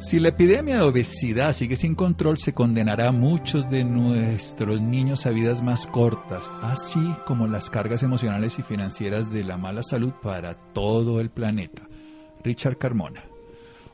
[0.00, 5.26] Si la epidemia de obesidad sigue sin control, se condenará a muchos de nuestros niños
[5.26, 10.12] a vidas más cortas, así como las cargas emocionales y financieras de la mala salud
[10.22, 11.86] para todo el planeta.
[12.42, 13.29] Richard Carmona.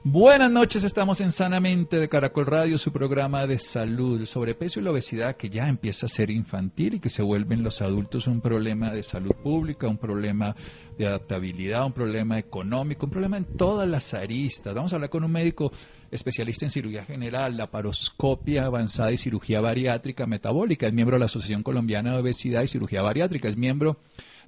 [0.08, 4.84] Buenas noches, estamos en Sanamente de Caracol Radio, su programa de salud, el sobrepeso y
[4.84, 8.40] la obesidad que ya empieza a ser infantil y que se vuelven los adultos un
[8.40, 10.54] problema de salud pública, un problema
[10.96, 14.76] de adaptabilidad, un problema económico, un problema en todas las aristas.
[14.76, 15.72] Vamos a hablar con un médico
[16.12, 20.86] especialista en cirugía general, laparoscopia avanzada y cirugía bariátrica metabólica.
[20.86, 23.48] Es miembro de la Asociación Colombiana de Obesidad y Cirugía Bariátrica.
[23.48, 23.96] Es miembro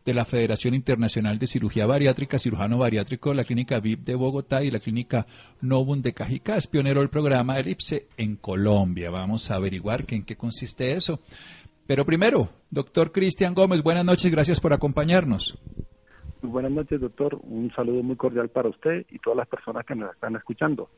[0.04, 4.62] de la Federación Internacional de Cirugía Bariátrica, cirujano bariátrico de la Clínica VIP de Bogotá
[4.62, 5.26] y la Clínica
[5.60, 6.56] Novum de Cajicá.
[6.56, 9.10] Es pionero del programa Elipse en Colombia.
[9.10, 11.20] Vamos a averiguar en qué consiste eso.
[11.86, 15.58] Pero primero, doctor Cristian Gómez, buenas noches, gracias por acompañarnos.
[16.42, 17.40] buenas noches, doctor.
[17.42, 20.90] Un saludo muy cordial para usted y todas las personas que nos están escuchando.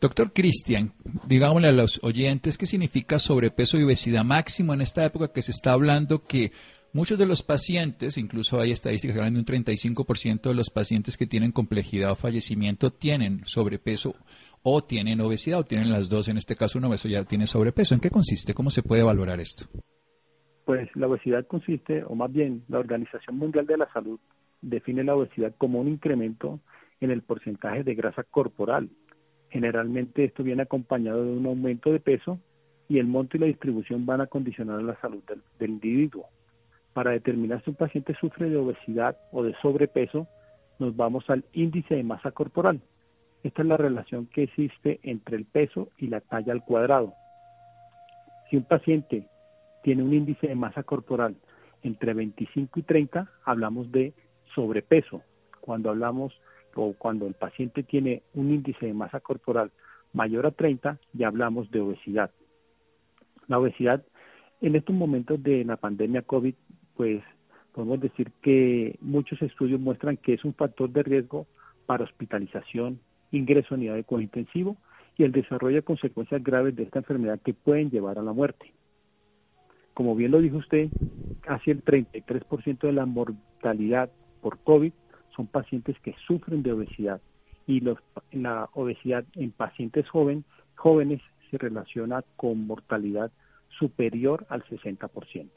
[0.00, 0.92] Doctor Cristian,
[1.26, 5.52] digámosle a los oyentes qué significa sobrepeso y obesidad máximo en esta época que se
[5.52, 6.50] está hablando que
[6.92, 11.16] muchos de los pacientes, incluso hay estadísticas que hablan de un 35% de los pacientes
[11.16, 14.14] que tienen complejidad o fallecimiento tienen sobrepeso
[14.62, 17.94] o tienen obesidad o tienen las dos, en este caso un obeso ya tiene sobrepeso.
[17.94, 18.54] ¿En qué consiste?
[18.54, 19.66] ¿Cómo se puede valorar esto?
[20.64, 24.20] Pues la obesidad consiste, o más bien la Organización Mundial de la Salud
[24.60, 26.60] define la obesidad como un incremento
[27.00, 28.88] en el porcentaje de grasa corporal
[29.52, 32.40] Generalmente esto viene acompañado de un aumento de peso
[32.88, 35.22] y el monto y la distribución van a condicionar la salud
[35.58, 36.24] del, individuo.
[36.92, 40.26] Para determinar si un paciente sufre de obesidad o de sobrepeso,
[40.78, 42.80] nos vamos al índice de masa corporal.
[43.42, 47.14] Esta es la relación que existe entre el peso y la talla al cuadrado.
[48.50, 49.26] Si un paciente
[49.82, 51.36] tiene un índice de masa corporal
[51.82, 54.12] entre 25 y 30, hablamos de
[54.54, 55.22] sobrepeso.
[55.60, 56.38] Cuando hablamos
[56.74, 59.70] o cuando el paciente tiene un índice de masa corporal
[60.12, 62.30] mayor a 30, ya hablamos de obesidad.
[63.48, 64.04] La obesidad
[64.60, 66.54] en estos momentos de la pandemia COVID,
[66.96, 67.22] pues
[67.72, 71.46] podemos decir que muchos estudios muestran que es un factor de riesgo
[71.86, 74.76] para hospitalización, ingreso a unidad de cuidado intensivo
[75.16, 78.72] y el desarrollo de consecuencias graves de esta enfermedad que pueden llevar a la muerte.
[79.94, 80.88] Como bien lo dijo usted,
[81.40, 84.10] casi el 33% de la mortalidad
[84.40, 84.92] por COVID
[85.36, 87.20] son pacientes que sufren de obesidad
[87.66, 87.82] y
[88.32, 91.20] la obesidad en pacientes jóvenes
[91.50, 93.30] se relaciona con mortalidad
[93.78, 95.48] superior al 60%.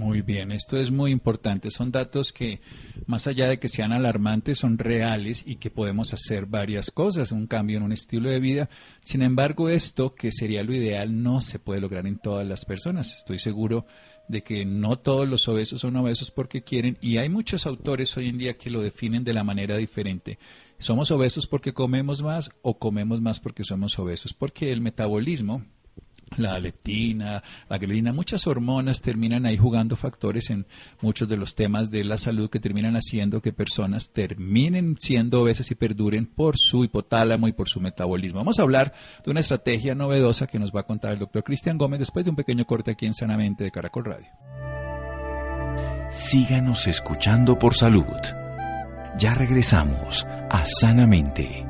[0.00, 1.70] Muy bien, esto es muy importante.
[1.70, 2.62] Son datos que,
[3.04, 7.46] más allá de que sean alarmantes, son reales y que podemos hacer varias cosas, un
[7.46, 8.70] cambio en un estilo de vida.
[9.02, 13.14] Sin embargo, esto, que sería lo ideal, no se puede lograr en todas las personas.
[13.14, 13.84] Estoy seguro
[14.26, 18.28] de que no todos los obesos son obesos porque quieren y hay muchos autores hoy
[18.28, 20.38] en día que lo definen de la manera diferente.
[20.78, 24.32] ¿Somos obesos porque comemos más o comemos más porque somos obesos?
[24.32, 25.62] Porque el metabolismo
[26.36, 30.66] la leptina, la grelina, muchas hormonas terminan ahí jugando factores en
[31.00, 35.70] muchos de los temas de la salud que terminan haciendo que personas terminen siendo obesas
[35.70, 38.40] y perduren por su hipotálamo y por su metabolismo.
[38.40, 38.92] Vamos a hablar
[39.24, 42.30] de una estrategia novedosa que nos va a contar el doctor Cristian Gómez después de
[42.30, 44.28] un pequeño corte aquí en Sanamente de Caracol Radio.
[46.10, 48.04] Síganos escuchando por salud.
[49.18, 51.69] Ya regresamos a Sanamente.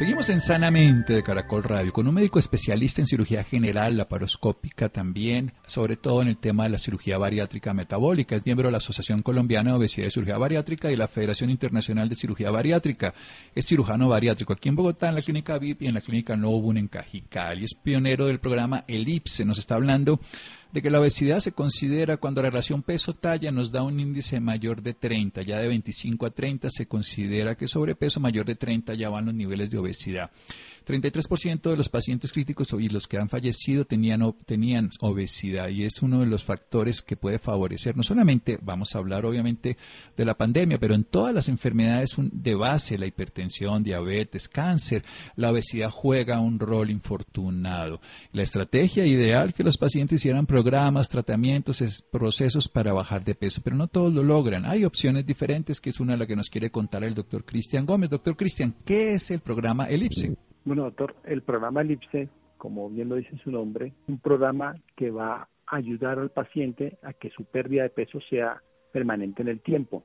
[0.00, 5.52] Seguimos en Sanamente de Caracol Radio con un médico especialista en cirugía general, laparoscópica también,
[5.66, 8.34] sobre todo en el tema de la cirugía bariátrica metabólica.
[8.34, 12.08] Es miembro de la Asociación Colombiana de Obesidad y Cirugía Bariátrica y la Federación Internacional
[12.08, 13.12] de Cirugía Bariátrica.
[13.54, 16.78] Es cirujano bariátrico aquí en Bogotá, en la clínica VIP y en la clínica Novun
[16.78, 17.64] en Cajicali.
[17.64, 19.44] Es pionero del programa Elipse.
[19.44, 20.18] Nos está hablando
[20.72, 24.82] de que la obesidad se considera cuando la relación peso-talla nos da un índice mayor
[24.82, 29.08] de 30, ya de 25 a 30 se considera que sobrepeso mayor de 30 ya
[29.08, 30.30] van los niveles de obesidad.
[30.90, 36.02] 33% de los pacientes críticos y los que han fallecido tenían, tenían obesidad y es
[36.02, 39.76] uno de los factores que puede favorecer, no solamente vamos a hablar obviamente
[40.16, 45.04] de la pandemia, pero en todas las enfermedades de base, la hipertensión, diabetes, cáncer,
[45.36, 48.00] la obesidad juega un rol infortunado.
[48.32, 53.76] La estrategia ideal que los pacientes hicieran programas, tratamientos, procesos para bajar de peso, pero
[53.76, 54.64] no todos lo logran.
[54.64, 57.86] Hay opciones diferentes, que es una de las que nos quiere contar el doctor Cristian
[57.86, 58.10] Gómez.
[58.10, 60.36] Doctor Cristian, ¿qué es el programa Elipse?
[60.64, 62.28] Bueno, doctor, el programa Elipse,
[62.58, 67.14] como bien lo dice su nombre, un programa que va a ayudar al paciente a
[67.14, 68.62] que su pérdida de peso sea
[68.92, 70.04] permanente en el tiempo.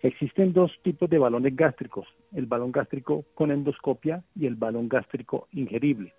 [0.00, 5.48] Existen dos tipos de balones gástricos, el balón gástrico con endoscopia y el balón gástrico
[5.50, 6.14] ingerible.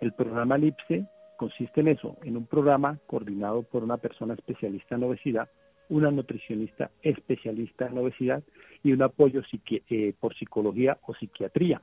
[0.00, 1.06] El programa Elipse
[1.36, 5.48] consiste en eso, en un programa coordinado por una persona especialista en obesidad,
[5.88, 8.42] una nutricionista especialista en obesidad
[8.82, 11.80] y un apoyo eh, por psicología o psiquiatría.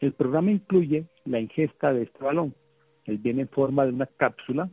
[0.00, 2.54] El programa incluye la ingesta de este balón.
[3.04, 4.68] Él viene en forma de una cápsula,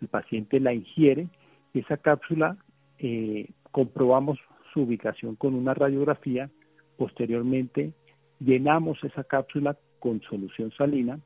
[0.00, 1.28] el paciente la ingiere
[1.72, 2.56] y esa cápsula
[2.98, 4.38] eh, comprobamos
[4.72, 6.50] su ubicación con una radiografía,
[6.96, 7.92] posteriormente
[8.40, 11.18] llenamos esa cápsula con solución salina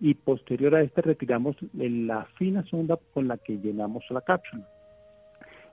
[0.00, 4.68] y posterior a este retiramos la fina sonda con la que llenamos la cápsula.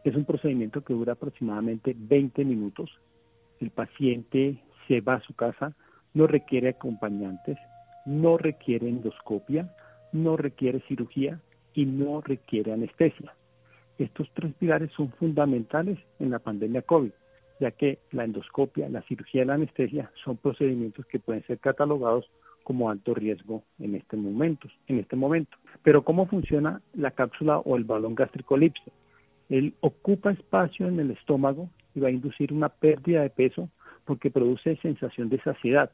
[0.04, 2.90] Es un procedimiento que dura aproximadamente 20 minutos.
[3.60, 4.58] El paciente
[4.88, 5.76] se va a su casa
[6.13, 7.58] no requiere acompañantes,
[8.06, 9.74] no requiere endoscopia,
[10.12, 11.40] no requiere cirugía
[11.74, 13.34] y no requiere anestesia.
[13.98, 17.12] Estos tres pilares son fundamentales en la pandemia COVID,
[17.60, 22.30] ya que la endoscopia, la cirugía y la anestesia son procedimientos que pueden ser catalogados
[22.63, 24.68] como alto riesgo en este momento.
[24.88, 25.58] En este momento.
[25.84, 28.92] Pero ¿cómo funciona la cápsula o el balón gástrico elipse?
[29.50, 33.69] Él ocupa espacio en el estómago y va a inducir una pérdida de peso
[34.06, 35.92] porque produce sensación de saciedad.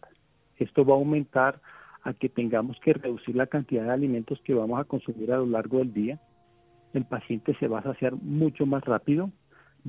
[0.58, 1.62] Esto va a aumentar
[2.04, 5.46] a que tengamos que reducir la cantidad de alimentos que vamos a consumir a lo
[5.46, 6.20] largo del día.
[6.94, 9.32] El paciente se va a saciar mucho más rápido,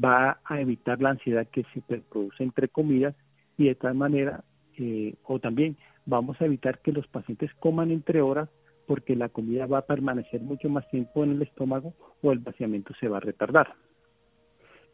[0.02, 3.14] va a evitar la ansiedad que se produce entre comidas
[3.56, 4.44] y de tal manera,
[4.76, 5.76] eh, o también
[6.06, 8.48] vamos a evitar que los pacientes coman entre horas
[8.86, 11.92] porque la comida va a permanecer mucho más tiempo en el estómago
[12.22, 13.74] o el vaciamiento se va a retardar.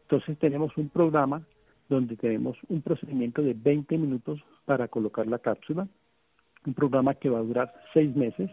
[0.01, 1.43] Entonces tenemos un programa
[1.89, 5.87] donde tenemos un procedimiento de 20 minutos para colocar la cápsula,
[6.65, 8.49] un programa que va a durar 6 meses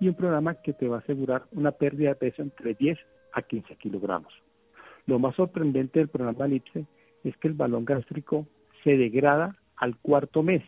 [0.00, 2.98] y un programa que te va a asegurar una pérdida de peso entre 10
[3.34, 4.32] a 15 kilogramos.
[5.06, 6.86] Lo más sorprendente del programa Elipse
[7.24, 8.46] es que el balón gástrico
[8.82, 10.62] se degrada al cuarto mes.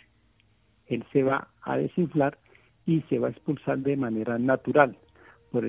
[0.86, 2.38] Él se va a desinflar
[2.86, 4.96] y se va a expulsar de manera natural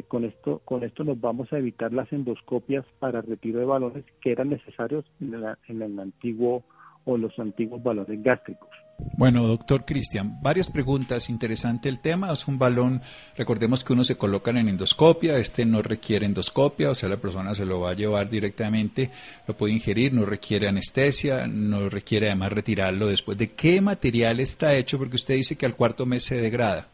[0.07, 4.31] con esto, con esto nos vamos a evitar las endoscopias para retiro de balones que
[4.31, 6.63] eran necesarios en, el antiguo
[7.05, 8.69] o los antiguos balones gástricos.
[9.17, 11.29] Bueno, doctor Cristian, varias preguntas.
[11.29, 12.31] Interesante el tema.
[12.31, 13.01] Es un balón,
[13.37, 17.53] recordemos que uno se coloca en endoscopia, este no requiere endoscopia, o sea, la persona
[17.53, 19.11] se lo va a llevar directamente,
[19.47, 23.37] lo puede ingerir, no requiere anestesia, no requiere además retirarlo después.
[23.37, 24.97] ¿De qué material está hecho?
[24.97, 26.87] Porque usted dice que al cuarto mes se degrada.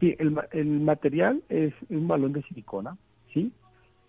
[0.00, 0.30] Sí, el,
[0.80, 2.96] material es un balón de silicona,
[3.32, 3.52] ¿sí?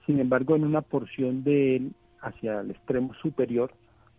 [0.06, 3.72] Sin embargo, en una porción de él hacia el extremo superior,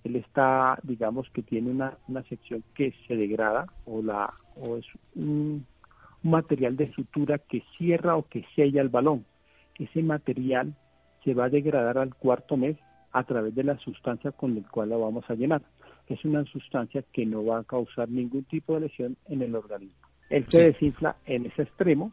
[0.05, 4.87] él está, digamos que tiene una, una sección que se degrada o, la, o es
[5.15, 5.67] un,
[6.23, 9.25] material de sutura que cierra o que sella el balón.
[9.79, 10.75] Ese material
[11.23, 12.77] se va a degradar al cuarto mes
[13.13, 15.63] a través de la sustancia con la cual la vamos a llenar.
[16.09, 20.04] Es una sustancia que no va a causar ningún tipo de lesión en el organismo.
[20.31, 22.13] Él se desinfla en ese extremo,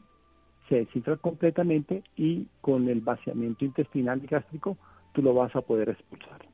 [0.69, 4.77] se desinfla completamente y con el vaciamiento intestinal y gástrico
[5.13, 6.45] tú lo vas a poder expulsar.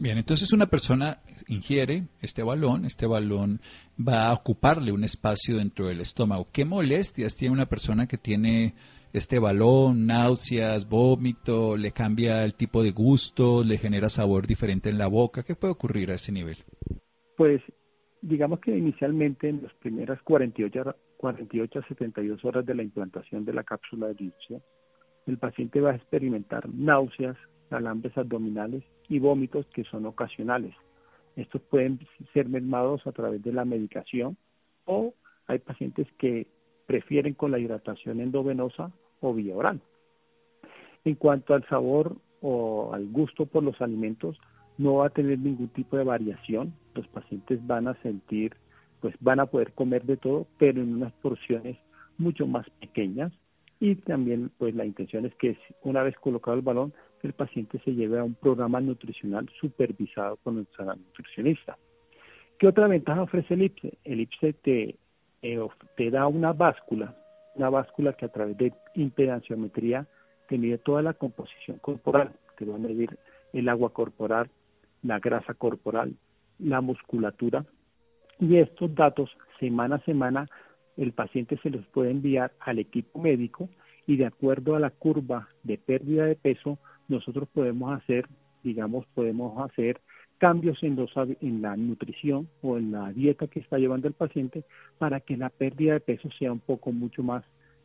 [0.00, 3.60] Bien, entonces una persona ingiere este balón, este balón
[3.96, 6.48] va a ocuparle un espacio dentro del estómago.
[6.52, 8.74] ¿Qué molestias tiene una persona que tiene
[9.16, 14.98] este balón, náuseas, vómito, le cambia el tipo de gusto, le genera sabor diferente en
[14.98, 15.42] la boca.
[15.42, 16.58] ¿Qué puede ocurrir a ese nivel?
[17.34, 17.62] Pues
[18.22, 23.52] digamos que inicialmente en las primeras 48, 48 a 72 horas de la implantación de
[23.52, 24.60] la cápsula de elipse,
[25.26, 27.36] el paciente va a experimentar náuseas,
[27.68, 30.74] calambres abdominales y vómitos que son ocasionales.
[31.34, 32.00] Estos pueden
[32.32, 34.36] ser mermados a través de la medicación
[34.84, 35.14] o
[35.46, 36.46] hay pacientes que
[36.86, 39.80] prefieren con la hidratación endovenosa o vía oral.
[41.04, 44.38] En cuanto al sabor o al gusto por los alimentos,
[44.78, 46.74] no va a tener ningún tipo de variación.
[46.96, 48.56] Los pacientes van a sentir,
[49.00, 51.76] pues van a poder comer de todo, pero en unas porciones
[52.18, 53.32] mucho más pequeñas.
[53.78, 57.94] Y también, pues la intención es que una vez colocado el balón, el paciente se
[57.94, 61.76] lleve a un programa nutricional supervisado por nuestra nutricionista.
[62.58, 63.98] ¿Qué otra ventaja ofrece el IPSE?
[64.04, 64.96] El IPSE te,
[65.42, 67.14] eh, te da una báscula,
[67.54, 70.06] una báscula que a través de impedanciometría
[70.48, 73.18] te mide toda la composición corporal, te va a medir
[73.52, 74.48] el agua corporal,
[75.02, 76.14] la grasa corporal,
[76.58, 77.64] la musculatura
[78.38, 80.48] y estos datos semana a semana
[80.96, 83.68] el paciente se los puede enviar al equipo médico
[84.06, 88.26] y de acuerdo a la curva de pérdida de peso nosotros podemos hacer,
[88.62, 90.00] digamos, podemos hacer
[90.38, 91.10] cambios en, los,
[91.40, 94.64] en la nutrición o en la dieta que está llevando el paciente
[94.98, 97.44] para que la pérdida de peso sea un poco mucho más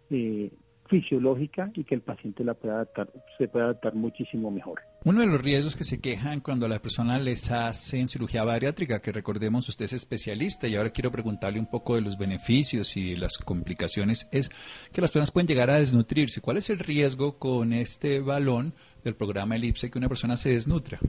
[0.10, 0.52] eh,
[0.88, 4.82] fisiológica y que el paciente la pueda adaptar, se pueda adaptar muchísimo mejor.
[5.04, 9.02] Uno de los riesgos que se quejan cuando la persona les hace en cirugía bariátrica,
[9.02, 13.16] que recordemos usted es especialista y ahora quiero preguntarle un poco de los beneficios y
[13.16, 14.50] las complicaciones, es
[14.94, 16.40] que las personas pueden llegar a desnutrirse.
[16.40, 21.00] ¿Cuál es el riesgo con este balón del programa Elipse que una persona se desnutra?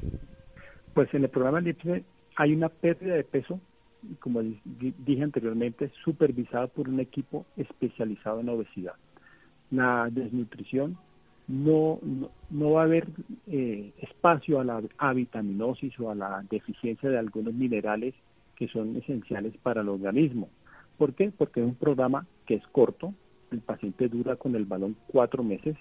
[0.94, 2.02] Pues en el programa Elipse
[2.36, 3.60] hay una pérdida de peso,
[4.20, 8.94] como dije anteriormente, supervisada por un equipo especializado en obesidad
[9.72, 10.98] la desnutrición,
[11.48, 11.98] no,
[12.50, 13.08] no, va a haber
[13.46, 18.14] eh, espacio a la avitaminosis o a la deficiencia de algunos minerales
[18.56, 20.48] que son esenciales para el organismo.
[20.98, 21.32] ¿Por qué?
[21.36, 23.12] Porque es un programa que es corto,
[23.50, 25.76] el paciente dura con el balón cuatro meses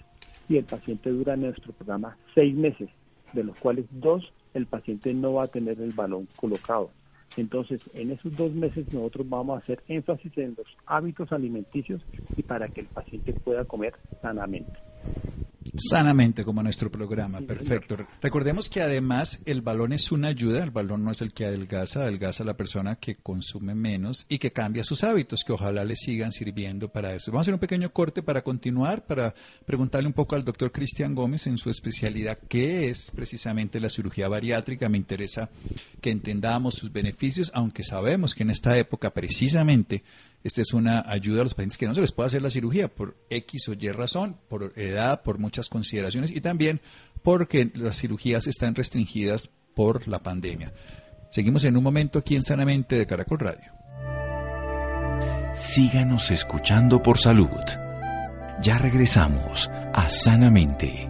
[0.48, 2.88] y el paciente dura en nuestro programa seis meses,
[3.32, 6.90] de los cuales dos el paciente no va a tener el balón colocado.
[7.36, 12.02] Entonces, en esos dos meses nosotros vamos a hacer énfasis en los hábitos alimenticios
[12.36, 14.72] y para que el paciente pueda comer sanamente.
[15.74, 17.96] Sanamente, como nuestro programa, perfecto.
[18.20, 22.02] Recordemos que además el balón es una ayuda, el balón no es el que adelgaza,
[22.02, 25.96] adelgaza a la persona que consume menos y que cambia sus hábitos, que ojalá le
[25.96, 27.32] sigan sirviendo para eso.
[27.32, 31.14] Vamos a hacer un pequeño corte para continuar, para preguntarle un poco al doctor Cristian
[31.14, 34.90] Gómez en su especialidad, qué es precisamente la cirugía bariátrica.
[34.90, 35.48] Me interesa
[36.02, 40.02] que entendamos sus beneficios, aunque sabemos que en esta época precisamente
[40.44, 42.88] esta es una ayuda a los pacientes que no se les puede hacer la cirugía
[42.88, 46.80] por X o Y razón, por edad, por muchas consideraciones y también
[47.22, 50.72] porque las cirugías están restringidas por la pandemia.
[51.30, 53.72] Seguimos en un momento aquí en Sanamente de Caracol Radio.
[55.54, 57.48] Síganos escuchando por salud.
[58.60, 61.08] Ya regresamos a Sanamente.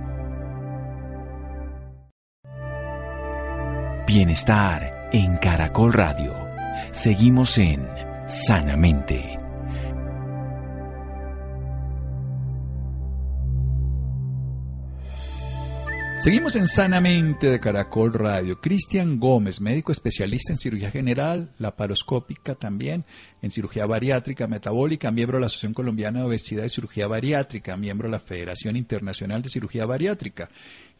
[4.06, 6.34] Bienestar en Caracol Radio.
[6.90, 9.38] Seguimos en sanamente.
[16.23, 18.61] Seguimos en Sanamente de Caracol Radio.
[18.61, 23.05] Cristian Gómez, médico especialista en cirugía general, laparoscópica también,
[23.43, 28.07] en cirugía bariátrica metabólica, miembro de la Asociación Colombiana de Obesidad y Cirugía Bariátrica, miembro
[28.07, 30.49] de la Federación Internacional de Cirugía Bariátrica.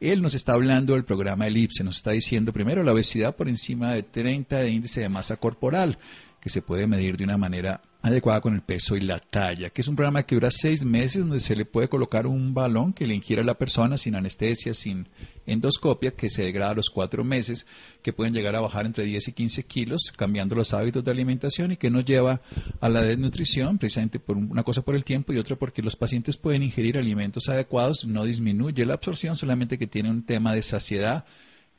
[0.01, 3.93] Él nos está hablando del programa Elipse, nos está diciendo primero la obesidad por encima
[3.93, 5.99] de 30 de índice de masa corporal
[6.43, 9.81] que se puede medir de una manera adecuada con el peso y la talla, que
[9.81, 13.07] es un programa que dura seis meses donde se le puede colocar un balón que
[13.07, 15.07] le ingiera a la persona sin anestesia, sin
[15.47, 17.65] endoscopia, que se degrada a los cuatro meses,
[18.03, 21.71] que pueden llegar a bajar entre 10 y 15 kilos, cambiando los hábitos de alimentación
[21.71, 22.41] y que nos lleva
[22.81, 26.37] a la desnutrición, precisamente por una cosa por el tiempo y otra porque los pacientes
[26.37, 31.25] pueden ingerir alimentos adecuados, no disminuye la absorción, solamente que tiene un tema de saciedad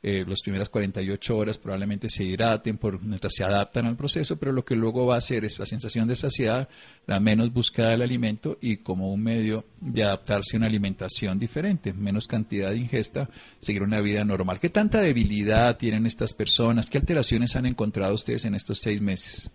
[0.06, 4.52] eh, las primeras 48 horas probablemente se hidraten por, mientras se adaptan al proceso, pero
[4.52, 6.68] lo que luego va a hacer es la sensación de saciedad,
[7.06, 11.94] la menos búsqueda del alimento y como un medio de adaptarse a una alimentación diferente,
[11.94, 14.60] menos cantidad de ingesta, seguir una vida normal.
[14.60, 16.90] ¿Qué tanta debilidad tienen estas personas?
[16.90, 19.50] ¿Qué alteraciones han encontrado ustedes en estos seis meses,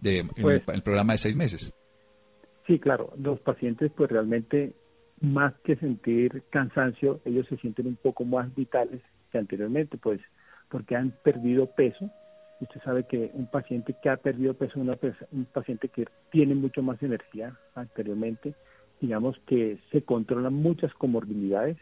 [0.00, 1.70] de, pues el programa de seis meses?
[2.66, 4.72] Sí, claro, los pacientes pues realmente
[5.20, 9.02] más que sentir cansancio, ellos se sienten un poco más vitales
[9.38, 10.20] anteriormente, pues
[10.68, 12.10] porque han perdido peso.
[12.60, 14.98] Usted sabe que un paciente que ha perdido peso es una
[15.32, 18.54] un paciente que tiene mucho más energía anteriormente
[19.02, 21.76] digamos que se controlan muchas comorbilidades.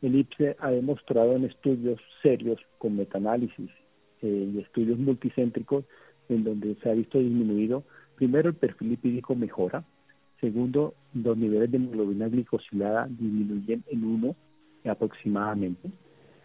[0.00, 3.70] El IPSE ha demostrado en estudios serios con metaanálisis
[4.22, 5.84] eh, y estudios multicéntricos
[6.28, 7.82] en donde se ha visto disminuido,
[8.14, 9.84] primero el perfil lipídico mejora,
[10.40, 14.36] segundo los niveles de hemoglobina glicosilada disminuyen en uno
[14.84, 15.90] aproximadamente,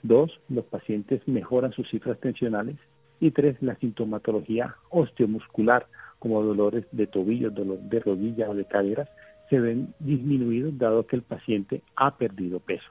[0.07, 2.75] dos los pacientes mejoran sus cifras tensionales
[3.19, 5.87] y tres la sintomatología osteomuscular
[6.19, 9.09] como dolores de tobillo, dolor de rodilla o de caderas
[9.49, 12.87] se ven disminuidos dado que el paciente ha perdido peso.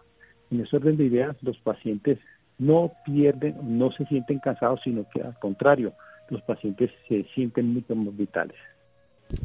[0.50, 2.18] En ese orden de ideas, los pacientes
[2.58, 5.92] no pierden, no se sienten cansados, sino que al contrario,
[6.30, 8.56] los pacientes se sienten mucho más vitales.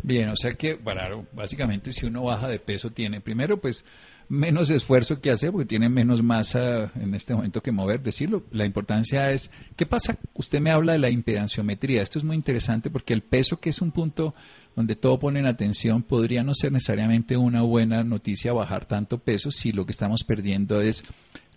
[0.03, 3.85] Bien, o sea que, bueno, básicamente si uno baja de peso tiene primero pues
[4.29, 8.43] menos esfuerzo que hacer porque tiene menos masa en este momento que mover, decirlo.
[8.51, 10.17] La importancia es, ¿qué pasa?
[10.35, 12.03] Usted me habla de la impedanciometría.
[12.03, 14.35] Esto es muy interesante porque el peso, que es un punto
[14.75, 19.49] donde todo pone en atención, podría no ser necesariamente una buena noticia bajar tanto peso
[19.49, 21.03] si lo que estamos perdiendo es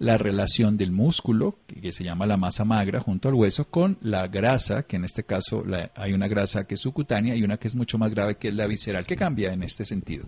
[0.02, 4.26] la relación del músculo, que, se llama la masa magra, junto al hueso, con la
[4.26, 7.76] grasa, que en este caso hay una grasa que es subcutánea y una que es
[7.76, 9.06] mucho más grave, que es la visceral.
[9.06, 10.24] ¿Qué cambia en este sentido?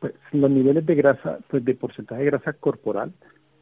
[0.00, 3.12] Pues los niveles de grasa, pues de porcentaje de grasa corporal,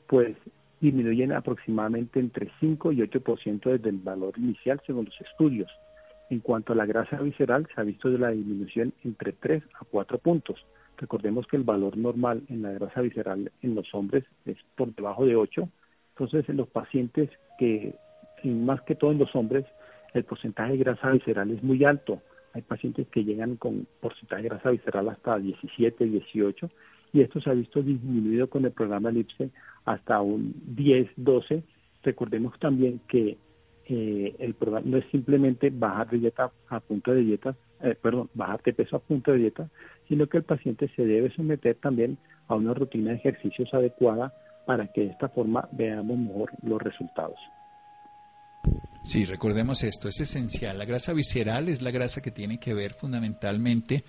[0.06, 0.38] pues
[0.80, 5.70] disminuyen aproximadamente entre 5 y 8% desde el valor inicial según los estudios.
[6.30, 10.16] En cuanto a la grasa visceral, se ha visto la disminución entre 3 a 4
[10.16, 10.64] puntos.
[11.00, 15.24] Recordemos que el valor normal en la grasa visceral en los hombres es por debajo
[15.24, 15.66] de 8.
[16.10, 17.94] Entonces, en los pacientes que,
[18.44, 19.64] más que todo en los hombres,
[20.12, 22.20] el porcentaje de grasa visceral es muy alto.
[22.52, 26.70] Hay pacientes que llegan con porcentaje de grasa visceral hasta 17, 18
[27.14, 29.48] y esto se ha visto disminuido con el programa ELIPSE
[29.86, 31.62] hasta un 10, 12.
[32.02, 33.38] Recordemos también que
[33.86, 38.62] eh, el programa no es simplemente bajar dieta a punto de dieta, eh, perdón, bajar
[38.62, 39.70] de peso a punto de dieta,
[40.10, 44.34] sino que el paciente se debe someter también a una rutina de ejercicios adecuada
[44.66, 47.38] para que de esta forma veamos mejor los resultados.
[49.04, 50.76] Sí, recordemos esto, es esencial.
[50.78, 54.02] La grasa visceral es la grasa que tiene que ver fundamentalmente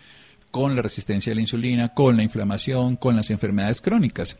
[0.49, 4.39] con la resistencia a la insulina, con la inflamación, con las enfermedades crónicas.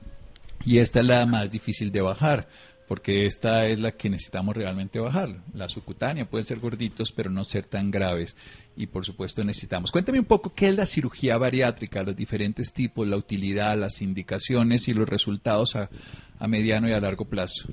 [0.66, 2.48] Y esta es la más difícil de bajar,
[2.88, 5.30] porque esta es la que necesitamos realmente bajar.
[5.54, 8.36] La subcutánea puede ser gorditos, pero no ser tan graves.
[8.76, 9.92] Y por supuesto necesitamos.
[9.92, 14.88] Cuéntame un poco qué es la cirugía bariátrica, los diferentes tipos, la utilidad, las indicaciones
[14.88, 15.90] y los resultados a,
[16.40, 17.70] a mediano y a largo plazo.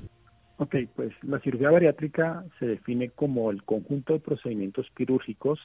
[0.57, 5.57] Ok, pues la cirugía bariátrica se define como el conjunto de procedimientos quirúrgicos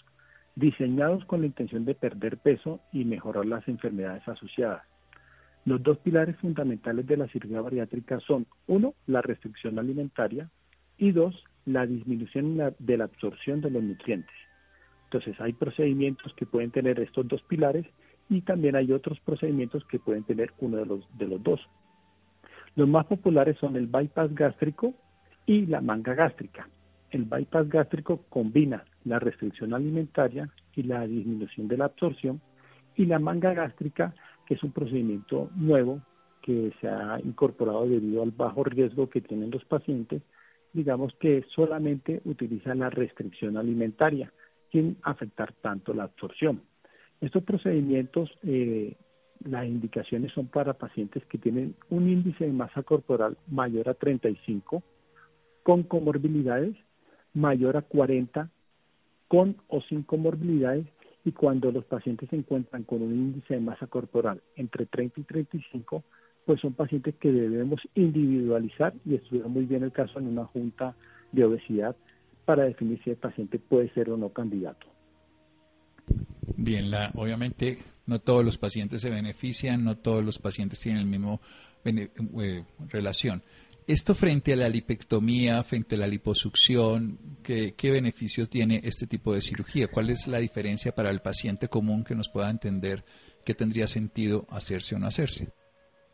[0.56, 4.82] diseñados con la intención de perder peso y mejorar las enfermedades asociadas.
[5.64, 10.50] Los dos pilares fundamentales de la cirugía bariátrica son, uno, la restricción alimentaria
[10.98, 14.36] y dos, la disminución de la absorción de los nutrientes.
[15.14, 17.86] Entonces, hay procedimientos que pueden tener estos dos pilares
[18.28, 21.60] y también hay otros procedimientos que pueden tener uno de los, de los dos.
[22.74, 24.92] Los más populares son el bypass gástrico
[25.46, 26.68] y la manga gástrica.
[27.12, 32.40] El bypass gástrico combina la restricción alimentaria y la disminución de la absorción
[32.96, 36.00] y la manga gástrica, que es un procedimiento nuevo
[36.42, 40.22] que se ha incorporado debido al bajo riesgo que tienen los pacientes,
[40.72, 44.32] digamos que solamente utiliza la restricción alimentaria
[44.74, 46.60] sin afectar tanto la absorción.
[47.20, 48.96] Estos procedimientos eh,
[49.44, 54.82] las indicaciones son para pacientes que tienen un índice de masa corporal mayor a 35,
[55.62, 56.74] con comorbilidades,
[57.34, 58.50] mayor a 40,
[59.28, 60.86] con o sin comorbilidades,
[61.24, 65.22] y cuando los pacientes se encuentran con un índice de masa corporal entre 30 y
[65.24, 66.02] 35,
[66.44, 70.96] pues son pacientes que debemos individualizar y estudiar muy bien el caso en una junta
[71.30, 71.94] de obesidad
[72.44, 74.86] para definir si el paciente puede ser o no candidato.
[76.56, 81.08] Bien, la, obviamente no todos los pacientes se benefician, no todos los pacientes tienen el
[81.08, 81.40] mismo
[81.84, 83.42] eh, relación.
[83.86, 89.34] Esto frente a la lipectomía, frente a la liposucción, ¿qué, ¿qué beneficio tiene este tipo
[89.34, 89.88] de cirugía?
[89.88, 93.04] ¿Cuál es la diferencia para el paciente común que nos pueda entender
[93.44, 95.48] qué tendría sentido hacerse o no hacerse?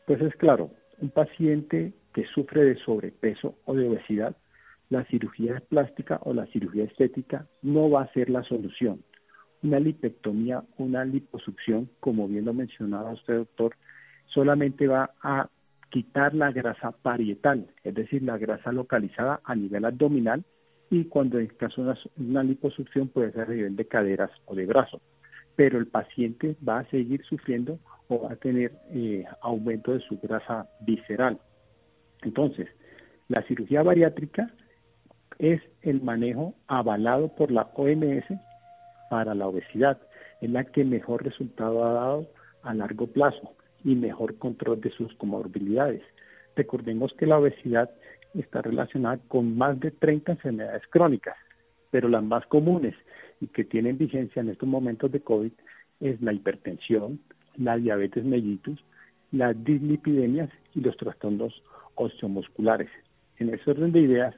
[0.07, 4.37] Pues es claro, un paciente que sufre de sobrepeso o de obesidad,
[4.91, 9.03] la cirugía plástica o la cirugía estética no va a ser la solución
[9.63, 13.77] una lipectomía, una liposucción, como bien lo mencionaba usted, doctor,
[14.27, 15.49] solamente va a
[15.91, 20.45] quitar la grasa parietal, es decir, la grasa localizada a nivel abdominal
[20.89, 24.67] y cuando en caso de una, liposucción puede ser a nivel de caderas o de
[24.67, 25.01] brazos.
[25.57, 30.19] Pero el paciente va a seguir sufriendo o va a tener eh, aumento de su
[30.21, 31.39] grasa visceral.
[32.23, 32.69] Entonces,
[33.29, 34.51] la cirugía bariátrica
[35.41, 38.27] es el manejo avalado por la OMS
[39.09, 39.99] para la obesidad.
[40.43, 42.27] Es la que mejor resultado ha dado
[42.63, 46.03] a largo plazo y mejor control de sus comorbilidades.
[46.57, 47.91] Recordemos que la obesidad
[48.35, 51.37] está relacionada con más de 30 enfermedades crónicas,
[51.91, 52.95] pero las más comunes
[53.41, 55.53] y que tienen vigencia en estos momentos de COVID
[56.01, 57.19] es la hipertensión,
[57.57, 58.79] la diabetes mellitus,
[59.33, 61.63] las dislipidemias y los trastornos
[61.95, 62.91] osteomusculares.
[63.39, 64.35] En ese orden de ideas,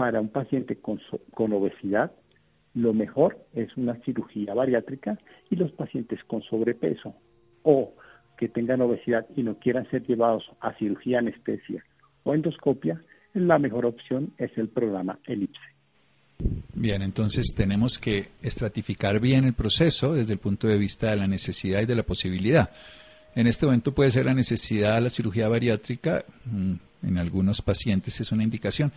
[0.00, 0.98] para un paciente con,
[1.52, 2.10] obesidad,
[2.72, 5.18] lo mejor es una cirugía bariátrica
[5.50, 7.14] y los pacientes con sobrepeso
[7.64, 7.92] o
[8.38, 11.84] que tengan obesidad y no quieran ser llevados a cirugía anestesia
[12.22, 12.98] o endoscopia,
[13.34, 15.60] la mejor opción es el programa Elipse.
[16.72, 21.26] Bien, entonces tenemos que estratificar bien el proceso desde el punto de vista de la
[21.26, 22.70] necesidad y de la posibilidad.
[23.34, 28.18] En este momento puede ser la necesidad de la cirugía bariátrica, mm, en algunos pacientes
[28.18, 28.92] es una indicación.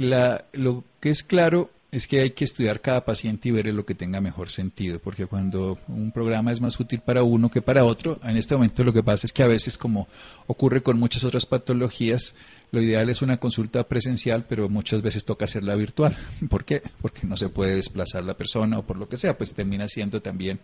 [0.00, 3.94] Lo que es claro es que hay que estudiar cada paciente y ver lo que
[3.94, 8.20] tenga mejor sentido, porque cuando un programa es más útil para uno que para otro,
[8.24, 10.08] en este momento lo que pasa es que a veces, como
[10.46, 12.34] ocurre con muchas otras patologías,
[12.72, 16.16] lo ideal es una consulta presencial, pero muchas veces toca hacerla virtual.
[16.50, 16.82] ¿Por qué?
[17.00, 20.20] Porque no se puede desplazar la persona o por lo que sea, pues termina siendo
[20.20, 20.58] también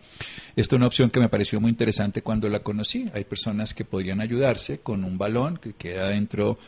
[0.55, 3.09] esta una opción que me pareció muy interesante cuando la conocí.
[3.13, 6.59] Hay personas que podrían ayudarse con un balón que queda dentro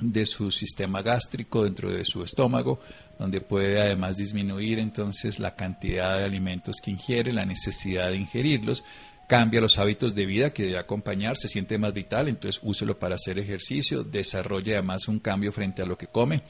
[0.00, 2.80] de su sistema gástrico, dentro de su estómago,
[3.18, 8.84] donde puede además disminuir entonces la cantidad de alimentos que ingiere, la necesidad de ingerirlos,
[9.28, 13.14] cambia los hábitos de vida que debe acompañar, se siente más vital, entonces úselo para
[13.14, 16.42] hacer ejercicio, desarrolla además un cambio frente a lo que come,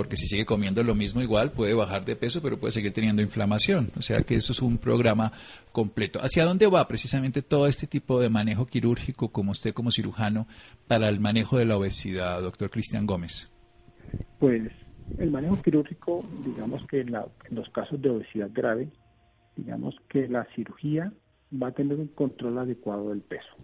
[0.00, 3.20] porque si sigue comiendo lo mismo igual puede bajar de peso, pero puede seguir teniendo
[3.20, 5.30] inflamación, o sea que eso es un programa
[5.72, 6.20] completo.
[6.20, 10.46] ¿Hacia dónde va precisamente todo este tipo de manejo quirúrgico como usted como cirujano
[10.88, 13.52] para el manejo de la obesidad, doctor Cristian Gómez?
[14.38, 14.72] Pues
[15.18, 17.12] el manejo quirúrgico, digamos que en,
[17.50, 18.88] los casos de obesidad grave,
[19.54, 21.12] digamos que la cirugía
[21.62, 23.54] va a tener un control adecuado del peso.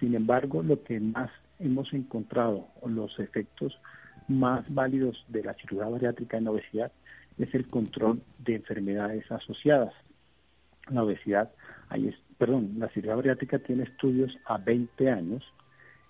[0.00, 3.78] Sin embargo, lo que más hemos encontrado, los efectos
[4.30, 6.92] más válidos de la cirugía bariátrica en obesidad,
[7.38, 9.92] es el control de enfermedades asociadas.
[10.88, 11.50] La obesidad,
[12.38, 15.44] perdón, la cirugía bariátrica tiene estudios a 20 años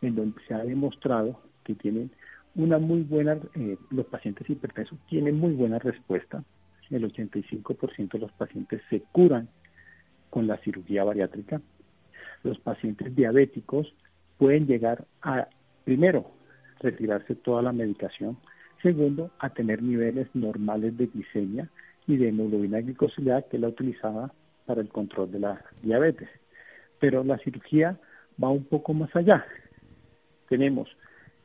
[0.03, 2.11] en donde se ha demostrado que tienen
[2.55, 6.43] una muy buena, eh, los pacientes hipertensos tienen muy buena respuesta.
[6.91, 9.49] El 85% de los pacientes se curan
[10.31, 11.61] con la cirugía bariátrica.
[12.43, 13.95] Los pacientes diabéticos
[14.39, 15.47] pueden llegar a,
[15.85, 16.33] primero,
[16.81, 18.37] retirarse toda la medicación,
[18.83, 21.69] segundo, a tener niveles normales de glicemia
[22.07, 24.33] y de hemoglobina glicosilada que es la utilizada
[24.67, 26.29] para el control de la diabetes.
[26.99, 27.99] Pero la cirugía
[28.43, 29.45] va un poco más allá.
[30.49, 30.89] Tenemos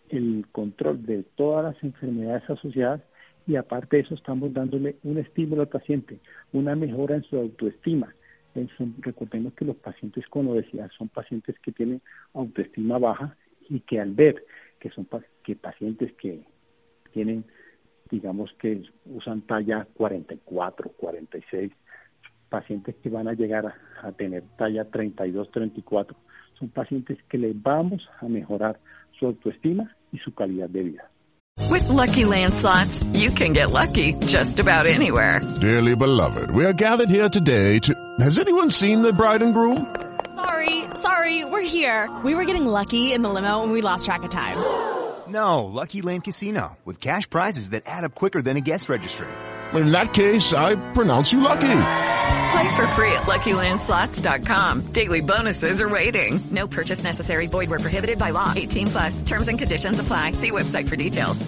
[0.10, 3.02] el control de todas las enfermedades asociadas
[3.48, 6.20] y aparte de eso estamos dándole un estímulo al paciente,
[6.54, 8.14] una mejora en su autoestima.
[9.00, 12.02] Recordemos que los pacientes con obesidad son pacientes que tienen
[12.34, 13.36] autoestima baja
[13.70, 14.44] y que al ver
[14.80, 15.08] que son
[15.44, 16.46] que pacientes que
[17.12, 17.46] tienen,
[18.10, 21.72] digamos que usan talla 44, 46,
[22.50, 26.16] pacientes que van a llegar a, a tener talla 32, 34,
[26.60, 28.80] son pacientes que les vamos a mejorar
[29.20, 31.12] su autoestima y su calidad de vida.
[31.70, 35.42] With lucky landslots, you can get lucky just about anywhere.
[35.60, 37.94] Dearly beloved, we are gathered here today to.
[38.20, 39.88] Has anyone seen the bride and groom?
[40.36, 40.75] Sorry,
[41.06, 42.10] sorry, we're here.
[42.24, 44.58] We were getting lucky in the limo and we lost track of time.
[45.28, 49.28] No, Lucky Land Casino, with cash prizes that add up quicker than a guest registry.
[49.74, 51.82] In that case, I pronounce you lucky.
[52.54, 54.94] Play for free at LuckyLandSlots.com.
[54.94, 56.40] Daily bonuses are waiting.
[56.52, 57.48] No purchase necessary.
[57.48, 58.54] Void were prohibited by law.
[58.56, 59.22] 18 plus.
[59.24, 60.34] Terms and conditions apply.
[60.34, 61.46] See website for details.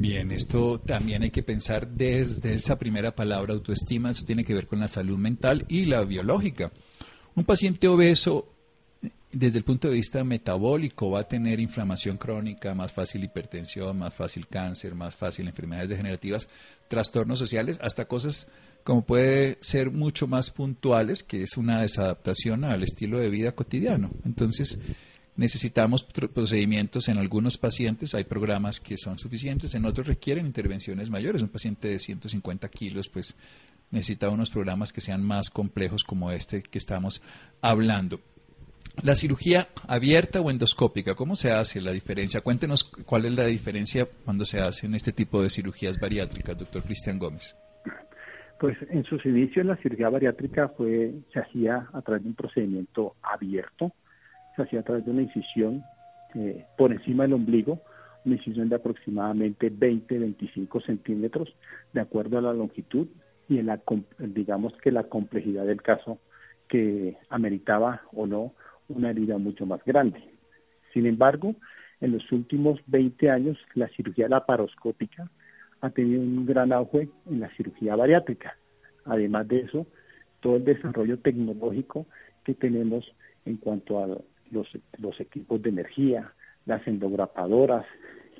[0.00, 4.10] Bien, esto también hay que pensar desde esa primera palabra autoestima.
[4.10, 6.72] Eso tiene que ver con la salud mental y la biológica.
[7.34, 8.48] Un paciente obeso
[9.32, 14.12] desde el punto de vista metabólico va a tener inflamación crónica, más fácil hipertensión, más
[14.12, 16.48] fácil cáncer, más fácil enfermedades degenerativas,
[16.88, 18.48] trastornos sociales, hasta cosas
[18.82, 24.10] como puede ser mucho más puntuales, que es una desadaptación al estilo de vida cotidiano.
[24.24, 24.78] Entonces,
[25.36, 31.42] necesitamos procedimientos en algunos pacientes, hay programas que son suficientes, en otros requieren intervenciones mayores.
[31.42, 33.36] Un paciente de 150 kilos, pues
[33.90, 37.22] necesita unos programas que sean más complejos como este que estamos
[37.60, 38.20] hablando.
[39.02, 42.42] La cirugía abierta o endoscópica, ¿cómo se hace la diferencia?
[42.42, 47.18] Cuéntenos cuál es la diferencia cuando se hacen este tipo de cirugías bariátricas, doctor Cristian
[47.18, 47.56] Gómez.
[48.58, 53.14] Pues en sus inicios la cirugía bariátrica fue, se hacía a través de un procedimiento
[53.22, 53.92] abierto,
[54.54, 55.82] se hacía a través de una incisión
[56.34, 57.80] eh, por encima del ombligo,
[58.26, 61.48] una incisión de aproximadamente 20-25 centímetros,
[61.94, 63.08] de acuerdo a la longitud
[63.50, 63.80] y en la,
[64.18, 66.20] digamos que la complejidad del caso
[66.68, 68.54] que ameritaba o no
[68.88, 70.22] una herida mucho más grande.
[70.94, 71.56] Sin embargo,
[72.00, 75.28] en los últimos 20 años la cirugía laparoscópica
[75.80, 78.56] ha tenido un gran auge en la cirugía bariátrica.
[79.04, 79.86] Además de eso,
[80.38, 82.06] todo el desarrollo tecnológico
[82.44, 83.04] que tenemos
[83.46, 86.32] en cuanto a los, los equipos de energía,
[86.66, 87.84] las endograpadoras,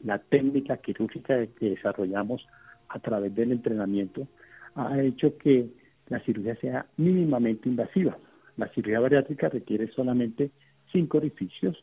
[0.05, 2.46] la técnica quirúrgica que desarrollamos
[2.88, 4.29] a través del entrenamiento,
[4.75, 5.69] ha hecho que
[6.09, 8.17] la cirugía sea mínimamente invasiva.
[8.57, 10.51] La cirugía bariátrica requiere solamente
[10.93, 11.83] cinco orificios,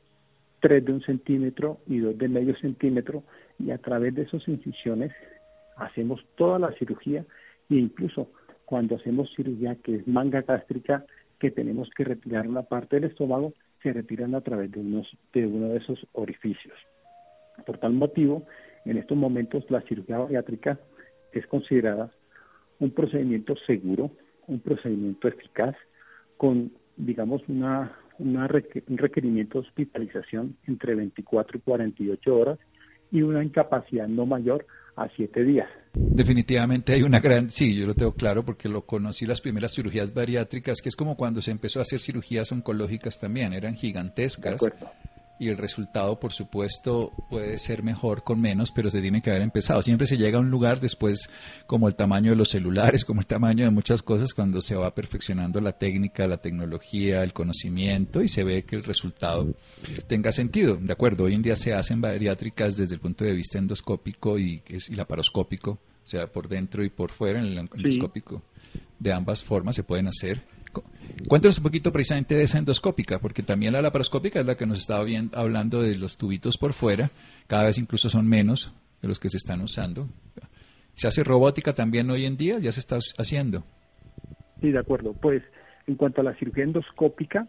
[0.59, 3.23] tres de un centímetro y dos de medio centímetro,
[3.59, 5.11] y a través de esas incisiones
[5.77, 7.25] hacemos toda la cirugía
[7.69, 8.31] e incluso
[8.65, 11.05] cuando hacemos cirugía que es manga gástrica,
[11.39, 15.69] que tenemos que retirar una parte del estómago, se retiran a través de, de uno
[15.69, 16.75] de esos orificios.
[17.65, 18.45] Por tal motivo,
[18.85, 20.79] en estos momentos la cirugía bariátrica
[21.31, 22.11] es considerada
[22.79, 24.11] un procedimiento seguro,
[24.47, 25.75] un procedimiento eficaz,
[26.37, 28.49] con, digamos, una, una
[28.87, 32.59] un requerimiento de hospitalización entre 24 y 48 horas
[33.11, 35.69] y una incapacidad no mayor a 7 días.
[35.93, 40.13] Definitivamente hay una gran, sí, yo lo tengo claro porque lo conocí las primeras cirugías
[40.13, 44.61] bariátricas, que es como cuando se empezó a hacer cirugías oncológicas también, eran gigantescas
[45.39, 49.43] y el resultado, por supuesto, puede ser mejor con menos, pero se tiene que haber
[49.43, 49.81] empezado.
[49.81, 51.29] Siempre se llega a un lugar después,
[51.65, 54.93] como el tamaño de los celulares, como el tamaño de muchas cosas, cuando se va
[54.93, 59.53] perfeccionando la técnica, la tecnología, el conocimiento y se ve que el resultado
[60.07, 60.77] tenga sentido.
[60.77, 64.61] De acuerdo, hoy en día se hacen bariátricas desde el punto de vista endoscópico y,
[64.67, 68.41] y laparoscópico, o sea, por dentro y por fuera, en el endoscópico.
[68.99, 70.56] De ambas formas se pueden hacer
[71.27, 74.79] Cuéntanos un poquito precisamente de esa endoscópica, porque también la laparoscópica es la que nos
[74.79, 77.11] estaba bien, hablando de los tubitos por fuera,
[77.47, 80.07] cada vez incluso son menos de los que se están usando.
[80.93, 82.59] ¿Se hace robótica también hoy en día?
[82.59, 83.63] ¿Ya se está haciendo?
[84.61, 85.13] Sí, de acuerdo.
[85.13, 85.43] Pues
[85.85, 87.47] en cuanto a la cirugía endoscópica,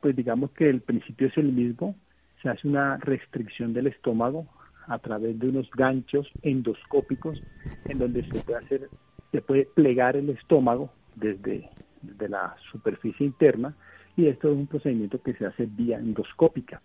[0.00, 1.94] pues digamos que el principio es el mismo.
[2.42, 4.46] Se hace una restricción del estómago
[4.86, 7.40] a través de unos ganchos endoscópicos
[7.86, 8.88] en donde se puede hacer,
[9.30, 11.68] se puede plegar el estómago desde
[12.02, 13.74] de la superficie interna
[14.16, 16.80] y esto es un procedimiento que se hace vía endoscópica.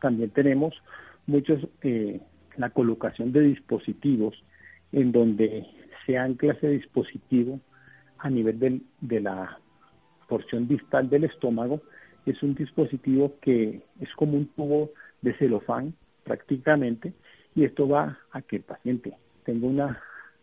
[0.00, 0.74] También tenemos
[1.26, 2.20] muchos eh,
[2.56, 4.34] la colocación de dispositivos
[4.92, 5.66] en donde
[6.04, 7.60] se ancla ese dispositivo
[8.18, 9.58] a nivel de la
[10.28, 11.80] porción distal del estómago.
[12.26, 14.90] Es un dispositivo que es como un tubo
[15.22, 17.12] de celofán prácticamente
[17.54, 19.14] y esto va a que el paciente
[19.44, 20.00] tenga una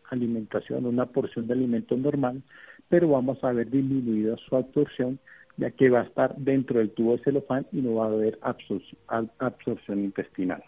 [0.10, 2.42] alimentación, una porción de alimento normal,
[2.90, 5.20] pero vamos a ver disminuida su absorción
[5.60, 8.40] ya que va a estar dentro del tubo de celofán y no va a haber
[8.42, 10.64] absorción, intestinal.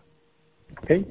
[0.83, 1.05] ¿Okay?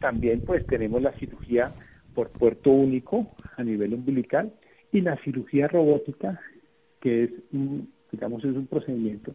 [0.00, 1.72] También pues tenemos la cirugía
[2.14, 4.52] por puerto único a nivel umbilical
[4.92, 6.40] y la cirugía robótica
[7.00, 9.34] que es un, digamos es un procedimiento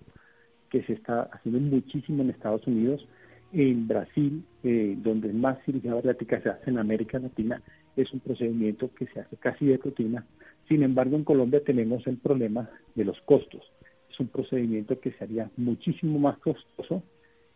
[0.69, 3.05] que se está haciendo muchísimo en Estados Unidos,
[3.53, 7.62] en Brasil, eh, donde más cirugía bariátrica se hace en América Latina,
[7.95, 10.25] es un procedimiento que se hace casi de rutina
[10.69, 13.63] sin embargo, en Colombia tenemos el problema de los costos.
[14.09, 17.01] Es un procedimiento que sería muchísimo más costoso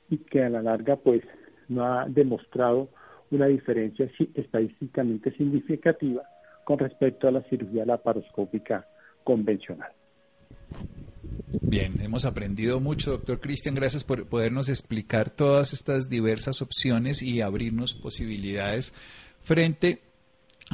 [0.09, 1.21] y que a la larga pues
[1.69, 2.89] no ha demostrado
[3.29, 6.23] una diferencia estadísticamente significativa
[6.65, 8.87] con respecto a la cirugía laparoscópica
[9.23, 9.91] convencional.
[11.61, 13.75] Bien, hemos aprendido mucho, doctor Cristian.
[13.75, 18.93] Gracias por podernos explicar todas estas diversas opciones y abrirnos posibilidades
[19.41, 20.01] frente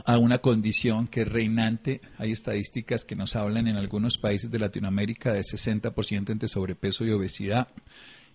[0.05, 1.99] a una condición que es reinante.
[2.17, 7.11] Hay estadísticas que nos hablan en algunos países de Latinoamérica de 60% entre sobrepeso y
[7.11, 7.67] obesidad.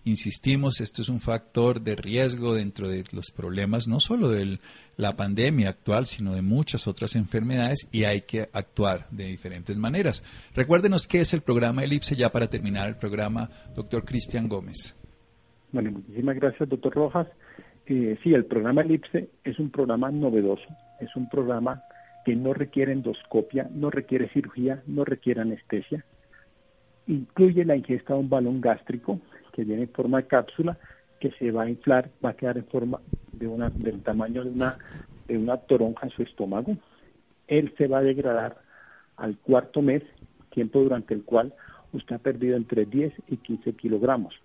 [0.05, 4.59] Insistimos, esto es un factor de riesgo dentro de los problemas no solo de
[4.97, 10.23] la pandemia actual, sino de muchas otras enfermedades y hay que actuar de diferentes maneras.
[10.55, 14.95] Recuérdenos qué es el programa Elipse ya para terminar el programa, doctor Cristian Gómez.
[15.71, 17.27] Bueno, muchísimas gracias, doctor Rojas.
[17.87, 20.63] Eh, sí, el programa Elipse es un programa novedoso
[20.99, 21.83] es un programa
[22.23, 26.03] que no requiere endoscopia, no requiere cirugía, no requiere anestesia.
[27.07, 29.19] Incluye la ingesta de un balón gástrico
[29.55, 30.77] que viene en forma de cápsula
[31.21, 32.99] que se va a inflar, va a quedar en forma
[33.31, 34.77] de una, del tamaño de una,
[35.29, 36.75] de una toronja en su estómago.
[37.47, 38.57] Él se va a degradar
[39.15, 40.03] al cuarto mes,
[40.49, 41.53] tiempo durante el cual
[41.93, 44.35] usted ha perdido entre 10 y 15 kilogramos.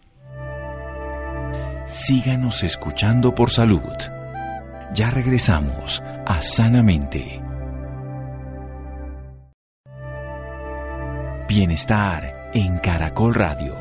[1.85, 3.81] Síganos escuchando por salud.
[4.93, 7.40] Ya regresamos a Sanamente.
[11.53, 13.75] Bienestar en Caracol Radio.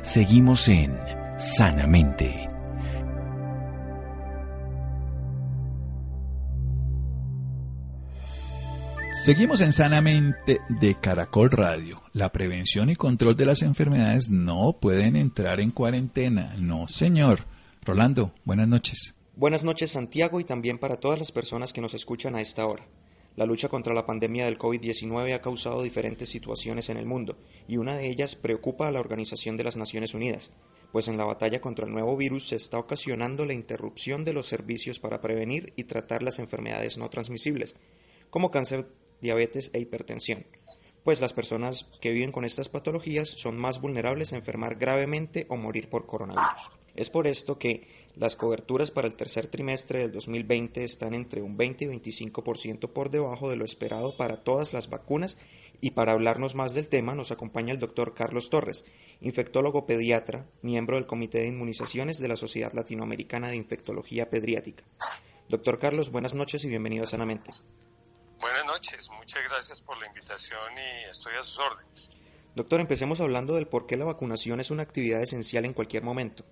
[0.00, 0.98] Seguimos en
[1.36, 2.48] Sanamente.
[9.22, 12.00] Seguimos en Sanamente de Caracol Radio.
[12.14, 16.54] La prevención y control de las enfermedades no pueden entrar en cuarentena.
[16.58, 17.44] No, señor.
[17.82, 19.14] Rolando, buenas noches.
[19.36, 22.86] Buenas noches, Santiago, y también para todas las personas que nos escuchan a esta hora.
[23.40, 27.78] La lucha contra la pandemia del COVID-19 ha causado diferentes situaciones en el mundo, y
[27.78, 30.50] una de ellas preocupa a la Organización de las Naciones Unidas,
[30.92, 34.46] pues en la batalla contra el nuevo virus se está ocasionando la interrupción de los
[34.46, 37.76] servicios para prevenir y tratar las enfermedades no transmisibles,
[38.28, 38.86] como cáncer
[39.22, 40.44] diabetes e hipertensión,
[41.02, 45.56] pues las personas que viven con estas patologías son más vulnerables a enfermar gravemente o
[45.56, 46.72] morir por coronavirus.
[46.94, 51.56] Es por esto que las coberturas para el tercer trimestre del 2020 están entre un
[51.56, 55.36] 20 y 25% por debajo de lo esperado para todas las vacunas
[55.80, 58.84] y para hablarnos más del tema nos acompaña el doctor Carlos Torres,
[59.20, 64.84] infectólogo pediatra, miembro del Comité de Inmunizaciones de la Sociedad Latinoamericana de Infectología Pediátrica.
[65.48, 67.50] Doctor Carlos, buenas noches y bienvenido a Sanamente.
[68.40, 72.10] Buenas noches, muchas gracias por la invitación y estoy a sus órdenes.
[72.54, 76.44] Doctor, empecemos hablando del por qué la vacunación es una actividad esencial en cualquier momento.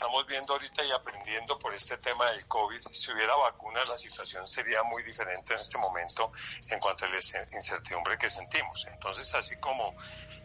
[0.00, 4.46] Estamos viendo ahorita y aprendiendo por este tema del COVID, si hubiera vacunas la situación
[4.46, 6.32] sería muy diferente en este momento
[6.70, 7.16] en cuanto a la
[7.52, 8.86] incertidumbre que sentimos.
[8.86, 9.94] Entonces, así como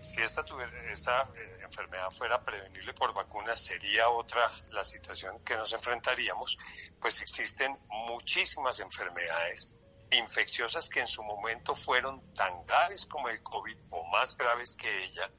[0.02, 0.44] si esta,
[0.92, 6.58] esta eh, enfermedad fuera prevenible por vacunas, sería otra la situación que nos enfrentaríamos,
[7.00, 9.72] pues existen muchísimas enfermedades
[10.12, 15.06] infecciosas que en su momento fueron tan graves como el COVID o más graves que
[15.06, 15.32] ella,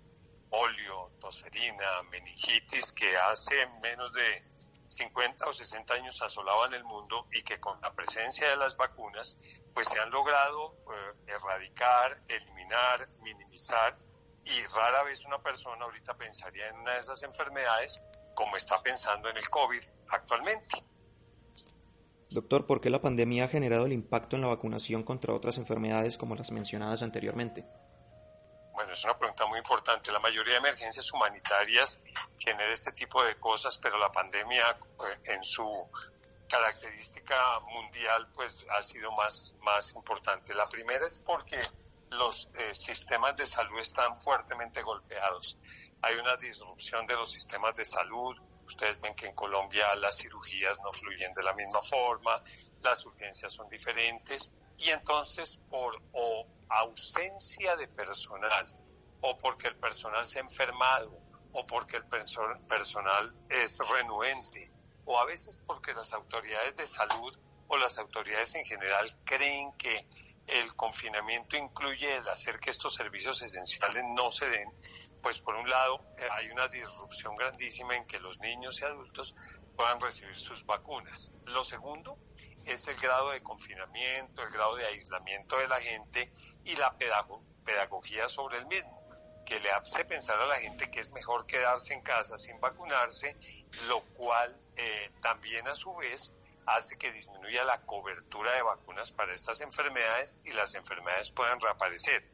[0.56, 4.44] polio, tosferina, meningitis, que hace menos de
[4.86, 9.36] 50 o 60 años asolaban el mundo y que con la presencia de las vacunas
[9.74, 13.98] pues se han logrado eh, erradicar, eliminar, minimizar
[14.44, 18.00] y rara vez una persona ahorita pensaría en una de esas enfermedades
[18.34, 20.84] como está pensando en el COVID actualmente.
[22.30, 26.16] Doctor, ¿por qué la pandemia ha generado el impacto en la vacunación contra otras enfermedades
[26.16, 27.66] como las mencionadas anteriormente?
[28.90, 30.12] Es una pregunta muy importante.
[30.12, 32.00] La mayoría de emergencias humanitarias
[32.38, 35.68] generan este tipo de cosas, pero la pandemia eh, en su
[36.48, 40.54] característica mundial pues ha sido más, más importante.
[40.54, 41.60] La primera es porque
[42.10, 45.58] los eh, sistemas de salud están fuertemente golpeados.
[46.02, 48.38] Hay una disrupción de los sistemas de salud.
[48.66, 52.42] Ustedes ven que en Colombia las cirugías no fluyen de la misma forma,
[52.80, 58.66] las urgencias son diferentes y entonces por o ausencia de personal
[59.20, 61.18] o porque el personal se ha enfermado
[61.52, 64.72] o porque el personal es renuente
[65.04, 67.36] o a veces porque las autoridades de salud
[67.68, 70.06] o las autoridades en general creen que
[70.46, 74.72] el confinamiento incluye el hacer que estos servicios esenciales no se den,
[75.20, 79.34] pues por un lado eh, hay una disrupción grandísima en que los niños y adultos
[79.76, 81.32] puedan recibir sus vacunas.
[81.46, 82.18] Lo segundo
[82.66, 86.32] es el grado de confinamiento, el grado de aislamiento de la gente
[86.64, 88.96] y la pedagogía sobre el mismo
[89.46, 93.36] que le hace pensar a la gente que es mejor quedarse en casa sin vacunarse,
[93.86, 96.32] lo cual eh, también a su vez
[96.66, 102.28] hace que disminuya la cobertura de vacunas para estas enfermedades y las enfermedades puedan reaparecer.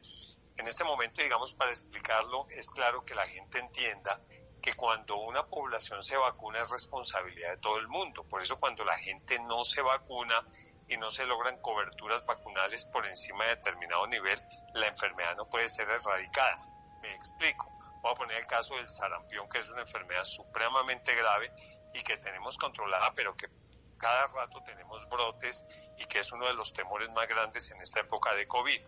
[0.57, 4.19] En este momento, digamos, para explicarlo, es claro que la gente entienda
[4.63, 8.23] que cuando una población se vacuna es responsabilidad de todo el mundo.
[8.23, 10.35] Por eso cuando la gente no se vacuna
[10.87, 14.41] y no se logran coberturas vacunales por encima de determinado nivel,
[14.75, 16.65] la enfermedad no puede ser erradicada.
[17.01, 17.69] Me explico.
[18.01, 21.51] Voy a poner el caso del sarampión, que es una enfermedad supremamente grave
[21.93, 23.49] y que tenemos controlada, pero que
[23.97, 25.65] cada rato tenemos brotes
[25.97, 28.81] y que es uno de los temores más grandes en esta época de COVID.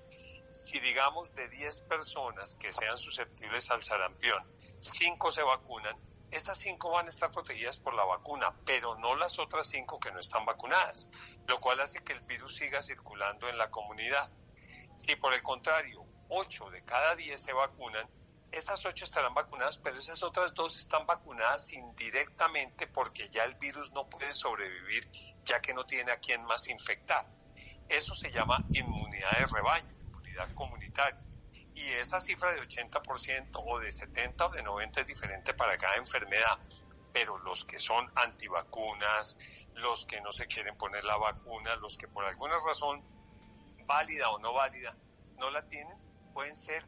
[0.53, 5.97] Si digamos de 10 personas que sean susceptibles al sarampión, 5 se vacunan,
[6.35, 10.11] estas cinco van a estar protegidas por la vacuna, pero no las otras cinco que
[10.11, 11.09] no están vacunadas,
[11.47, 14.33] lo cual hace que el virus siga circulando en la comunidad.
[14.97, 18.09] Si por el contrario, ocho de cada diez se vacunan,
[18.51, 23.91] esas ocho estarán vacunadas, pero esas otras dos están vacunadas indirectamente porque ya el virus
[23.91, 25.09] no puede sobrevivir
[25.43, 27.25] ya que no tiene a quién más infectar.
[27.87, 31.21] Eso se llama inmunidad de rebaño, inmunidad comunitaria.
[31.75, 35.95] Y esa cifra de 80% o de 70 o de 90 es diferente para cada
[35.95, 36.59] enfermedad.
[37.11, 39.37] Pero los que son antivacunas,
[39.73, 43.03] los que no se quieren poner la vacuna, los que por alguna razón,
[43.85, 44.97] válida o no válida,
[45.37, 45.97] no la tienen,
[46.33, 46.83] pueden ser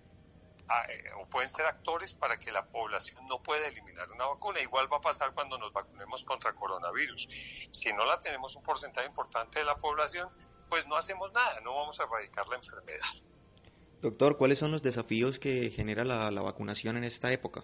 [0.90, 4.60] eh, o pueden ser actores para que la población no pueda eliminar una vacuna.
[4.62, 7.28] Igual va a pasar cuando nos vacunemos contra coronavirus.
[7.72, 10.30] Si no la tenemos un porcentaje importante de la población,
[10.70, 13.27] pues no hacemos nada, no vamos a erradicar la enfermedad.
[14.00, 17.64] Doctor, ¿cuáles son los desafíos que genera la, vacunación en esta época?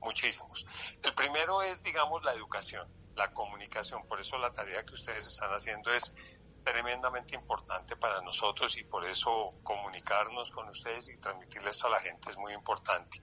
[0.00, 0.66] Muchísimos.
[1.02, 4.06] El primero es, digamos, la educación, la comunicación.
[4.08, 6.14] Por eso la tarea que ustedes están haciendo es
[6.64, 12.30] tremendamente importante para nosotros y por eso comunicarnos con ustedes y transmitirles a la gente
[12.30, 13.22] es muy importante.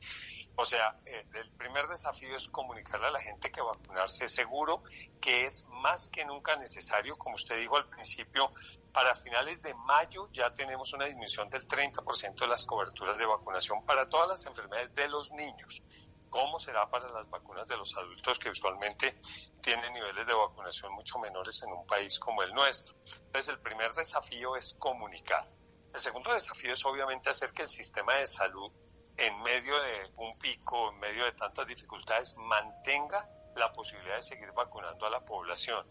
[0.56, 4.84] O sea, eh, el primer desafío es comunicarle a la gente que vacunarse es seguro,
[5.20, 8.52] que es más que nunca necesario, como usted dijo al principio,
[8.94, 13.86] para finales de mayo ya tenemos una disminución del 30% de las coberturas de vacunación
[13.86, 15.82] para todas las enfermedades de los niños.
[16.30, 19.20] ¿Cómo será para las vacunas de los adultos que usualmente
[19.62, 22.96] tienen niveles de vacunación mucho menores en un país como el nuestro?
[23.06, 25.46] Entonces, el primer desafío es comunicar.
[25.94, 28.72] El segundo desafío es obviamente hacer que el sistema de salud,
[29.18, 34.52] en medio de un pico, en medio de tantas dificultades, mantenga la posibilidad de seguir
[34.54, 35.86] vacunando a la población.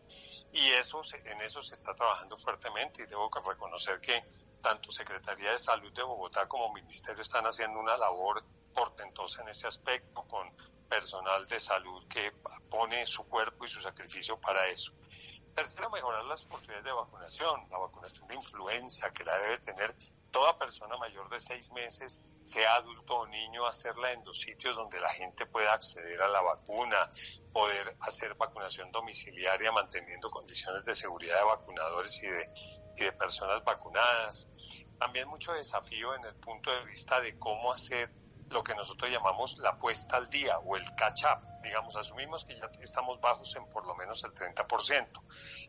[0.53, 4.25] Y eso, en eso se está trabajando fuertemente y debo reconocer que
[4.61, 8.45] tanto Secretaría de Salud de Bogotá como Ministerio están haciendo una labor
[8.75, 10.55] portentosa en ese aspecto, con
[10.89, 12.33] personal de salud que
[12.69, 14.93] pone su cuerpo y su sacrificio para eso.
[15.55, 19.95] Tercero, mejorar las oportunidades de vacunación, la vacunación de influenza que la debe tener
[20.31, 25.01] toda persona mayor de seis meses, sea adulto o niño, hacerla en los sitios donde
[25.01, 26.97] la gente pueda acceder a la vacuna,
[27.53, 32.51] poder hacer vacunación domiciliaria manteniendo condiciones de seguridad de vacunadores y de,
[32.97, 34.49] y de personas vacunadas.
[34.99, 38.13] También mucho desafío en el punto de vista de cómo hacer
[38.51, 41.50] lo que nosotros llamamos la puesta al día o el catch up.
[41.63, 45.23] Digamos, asumimos que ya estamos bajos en por lo menos el 30%.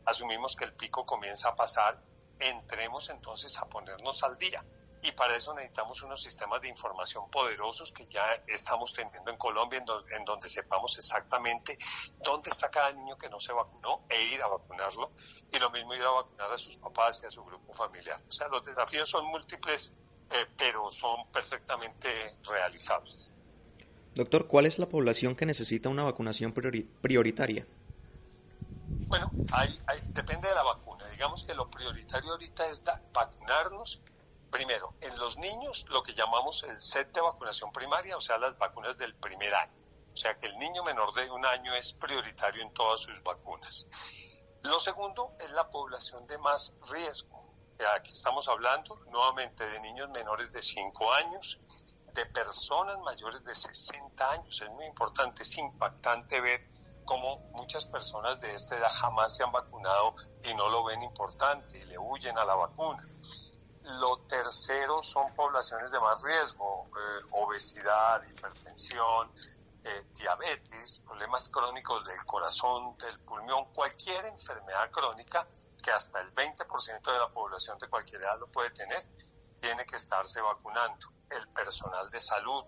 [0.06, 2.02] Asumimos que el pico comienza a pasar,
[2.39, 4.64] entremos entonces a ponernos al día.
[5.04, 9.84] Y para eso necesitamos unos sistemas de información poderosos que ya estamos teniendo en Colombia,
[10.12, 11.78] en, donde sepamos exactamente
[12.24, 15.12] dónde está cada niño que no se vacunó e ir a vacunarlo.
[15.52, 18.22] Y lo mismo ir a vacunar a sus papás y a su grupo familiar.
[18.30, 19.92] O sea, los desafíos son múltiples
[20.34, 23.34] eh, pero son perfectamente realizables.
[24.16, 27.66] Doctor, ¿cuál es la población que necesita una vacunación prioritaria?
[29.07, 29.32] Bueno,
[30.14, 31.05] depende de la vacuna.
[31.07, 32.84] Digamos que lo prioritario ahorita es
[33.14, 34.01] vacunarnos
[34.49, 38.57] primero en los niños, lo que llamamos el set de vacunación primaria, o sea, las
[38.57, 39.74] vacunas del primer año.
[40.14, 43.88] O sea, que el niño menor de un año es prioritario en todas sus vacunas.
[44.64, 47.41] Lo segundo es la población de más riesgo
[47.95, 51.59] Aquí estamos hablando nuevamente de niños menores de 5 años,
[52.14, 54.62] de personas mayores de 60 años.
[54.62, 56.68] Es muy importante, es impactante ver
[57.05, 61.80] cómo muchas personas de esta edad jamás se han vacunado y no lo ven importante
[61.80, 63.03] y le huyen a la vacuna.
[63.99, 69.32] Lo tercero son poblaciones de más riesgo, eh, obesidad, hipertensión,
[69.84, 75.45] eh, diabetes, problemas crónicos del corazón, del pulmón, cualquier enfermedad crónica
[75.82, 79.03] que hasta el 20% de la población de cualquier edad lo puede tener,
[79.59, 81.07] tiene que estarse vacunando.
[81.32, 82.66] El personal de salud,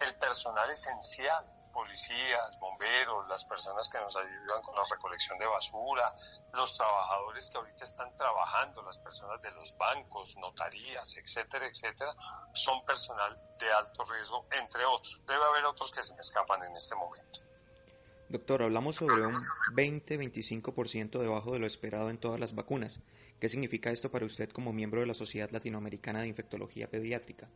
[0.00, 6.12] el personal esencial, policías, bomberos, las personas que nos ayudan con la recolección de basura,
[6.54, 12.12] los trabajadores que ahorita están trabajando, las personas de los bancos, notarías, etcétera, etcétera,
[12.52, 15.20] son personal de alto riesgo, entre otros.
[15.26, 17.40] Debe haber otros que se me escapan en este momento.
[18.28, 19.32] Doctor, hablamos sobre un
[19.72, 23.00] 20-25% debajo de lo esperado en todas las vacunas.
[23.40, 27.48] ¿Qué significa esto para usted como miembro de la Sociedad Latinoamericana de Infectología Pediátrica?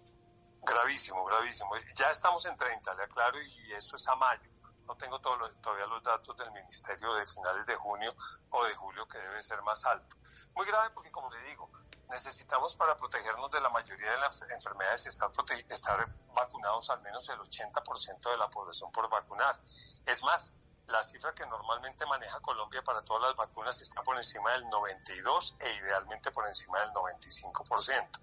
[0.62, 1.70] Gravísimo, gravísimo.
[1.94, 4.48] Ya estamos en 30, le aclaro, y eso es a mayo.
[4.86, 8.14] No tengo todavía los datos del Ministerio de finales de junio
[8.50, 10.16] o de julio, que debe ser más alto.
[10.54, 11.70] Muy grave porque, como le digo,
[12.10, 15.30] necesitamos para protegernos de la mayoría de las enfermedades estar,
[15.68, 19.60] estar vacunados al menos el 80% de la población por vacunar.
[20.06, 20.52] Es más,
[20.92, 25.56] la cifra que normalmente maneja Colombia para todas las vacunas está por encima del 92
[25.58, 28.20] e idealmente por encima del 95%.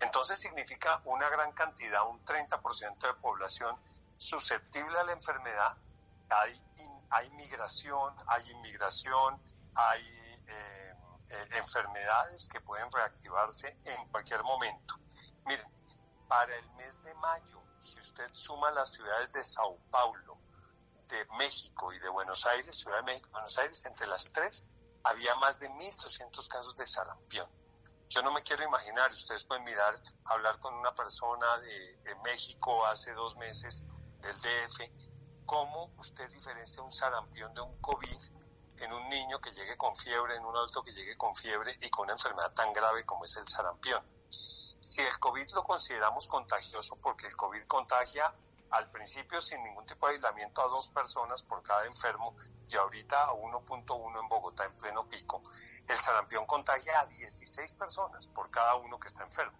[0.00, 3.76] Entonces significa una gran cantidad, un 30% de población
[4.16, 5.80] susceptible a la enfermedad
[7.10, 9.40] hay, migración, hay inmigración,
[9.74, 10.02] hay
[10.46, 10.94] eh,
[11.28, 14.96] eh, enfermedades que pueden reactivarse en cualquier momento.
[15.46, 15.66] Miren,
[16.28, 20.38] para el mes de mayo, si usted suma las ciudades de Sao Paulo,
[21.10, 24.64] de México y de Buenos Aires, Ciudad de México Buenos Aires, entre las tres,
[25.04, 27.48] había más de 1.200 casos de sarampión.
[28.08, 29.94] Yo no me quiero imaginar, ustedes pueden mirar,
[30.24, 33.82] hablar con una persona de, México hace dos meses,
[34.20, 38.20] del DF, cómo usted diferencia un sarampión de un COVID
[38.78, 41.88] en un niño que llegue con fiebre, en un adulto que llegue con fiebre y
[41.90, 44.04] con una enfermedad tan grave como es el sarampión.
[44.30, 48.34] Si el COVID lo consideramos contagioso, porque el COVID contagia
[48.70, 52.34] al principio sin ningún tipo de aislamiento a dos personas por cada enfermo
[52.68, 55.42] y ahorita a 1.1 en Bogotá en pleno pico,
[55.88, 59.58] el sarampión contagia a 16 personas por cada uno que está enfermo.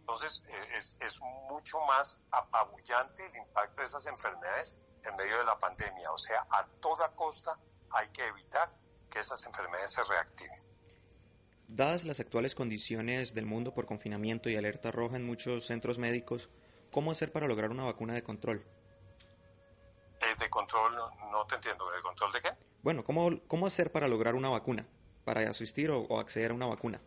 [0.00, 5.44] Entonces eh, es, es mucho más apabullante el impacto de esas enfermedades en medio de
[5.44, 6.10] la pandemia.
[6.12, 7.58] O sea, a toda costa
[7.90, 8.68] hay que evitar
[9.10, 10.66] que esas enfermedades se reactiven.
[11.68, 16.48] Dadas las actuales condiciones del mundo por confinamiento y alerta roja en muchos centros médicos,
[16.96, 18.66] ¿Cómo hacer para lograr una vacuna de control?
[20.18, 20.96] Eh, ¿De control?
[21.30, 21.90] No, te entiendo.
[21.90, 22.48] ¿De control de qué?
[22.82, 24.88] Bueno, ¿cómo, cómo hacer para lograr una vacuna?
[25.26, 26.98] Para asistir o, acceder a una vacuna.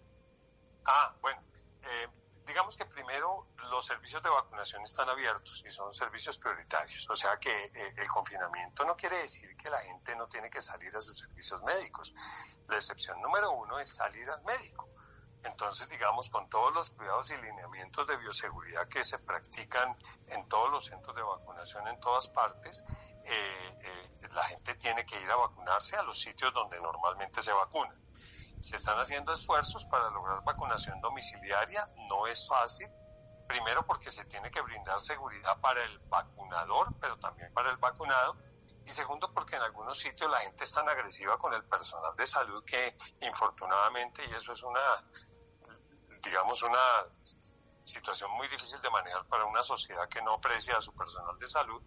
[0.85, 1.41] Ah, bueno.
[1.81, 2.07] Eh,
[2.45, 7.09] digamos que primero los servicios de vacunación están abiertos y son servicios prioritarios.
[7.09, 10.61] O sea que eh, el confinamiento no quiere decir que la gente no tiene que
[10.61, 12.13] salir a sus servicios médicos.
[12.67, 14.87] La excepción número uno es salir al médico.
[15.43, 20.69] Entonces, digamos, con todos los cuidados y lineamientos de bioseguridad que se practican en todos
[20.71, 22.83] los centros de vacunación en todas partes,
[23.23, 27.53] eh, eh, la gente tiene que ir a vacunarse a los sitios donde normalmente se
[27.53, 27.95] vacuna.
[28.59, 32.89] Se están haciendo esfuerzos para lograr vacunación domiciliaria, no es fácil,
[33.47, 38.37] primero porque se tiene que brindar seguridad para el vacunador, pero también para el vacunado,
[38.85, 42.25] y segundo porque en algunos sitios la gente es tan agresiva con el personal de
[42.25, 44.81] salud que infortunadamente, y eso es una
[46.23, 46.79] digamos, una
[47.83, 51.47] situación muy difícil de manejar para una sociedad que no aprecia a su personal de
[51.47, 51.81] salud,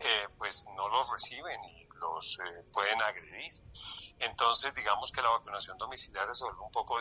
[0.00, 3.52] eh, pues no los reciben y los eh, pueden agredir.
[4.18, 6.96] Entonces, digamos que la vacunación domiciliaria se vuelve un poco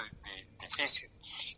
[0.59, 1.11] difícil.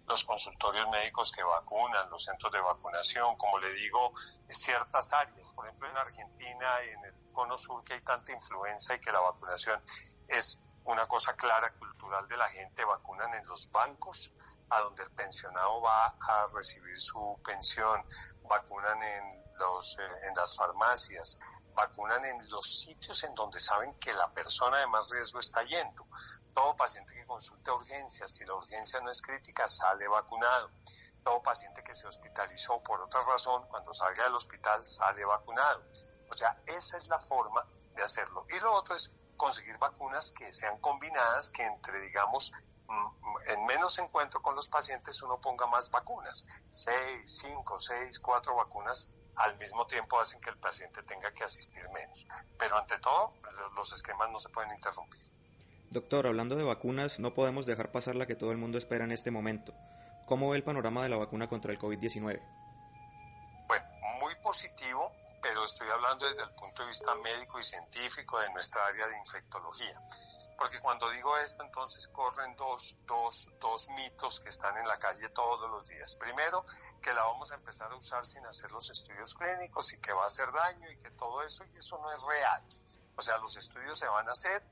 [0.07, 4.13] Los consultorios médicos que vacunan, los centros de vacunación, como le digo,
[4.49, 8.99] ciertas áreas, por ejemplo en Argentina, en el cono sur, que hay tanta influenza y
[8.99, 9.81] que la vacunación
[10.27, 14.31] es una cosa clara cultural de la gente, vacunan en los bancos,
[14.73, 18.03] a donde el pensionado va a recibir su pensión,
[18.49, 21.37] vacunan en, los, eh, en las farmacias,
[21.75, 26.05] vacunan en los sitios en donde saben que la persona de más riesgo está yendo.
[26.53, 30.69] Todo paciente que consulte urgencias, si la urgencia no es crítica, sale vacunado.
[31.23, 35.83] Todo paciente que se hospitalizó por otra razón, cuando salga del hospital, sale vacunado.
[36.29, 37.65] O sea, esa es la forma
[37.95, 38.45] de hacerlo.
[38.49, 42.51] Y lo otro es conseguir vacunas que sean combinadas, que entre, digamos,
[43.47, 46.45] en menos encuentro con los pacientes uno ponga más vacunas.
[46.69, 51.83] Seis, cinco, seis, cuatro vacunas al mismo tiempo hacen que el paciente tenga que asistir
[51.89, 52.25] menos.
[52.57, 53.33] Pero ante todo,
[53.75, 55.21] los esquemas no se pueden interrumpir.
[55.91, 59.11] Doctor, hablando de vacunas, no podemos dejar pasar la que todo el mundo espera en
[59.11, 59.73] este momento.
[60.25, 62.41] ¿Cómo ve el panorama de la vacuna contra el COVID-19?
[63.67, 63.85] Bueno,
[64.19, 65.11] muy positivo,
[65.41, 69.17] pero estoy hablando desde el punto de vista médico y científico de nuestra área de
[69.17, 69.99] infectología
[70.63, 75.27] porque cuando digo esto, entonces corren dos, dos, dos mitos que están en la calle
[75.35, 76.15] todos los días.
[76.15, 76.65] Primero,
[77.01, 80.23] que la vamos a empezar a usar sin hacer los estudios clínicos y que va
[80.23, 82.63] a hacer daño y que todo eso, y eso no es real.
[83.17, 84.63] O sea, los estudios se van a hacer,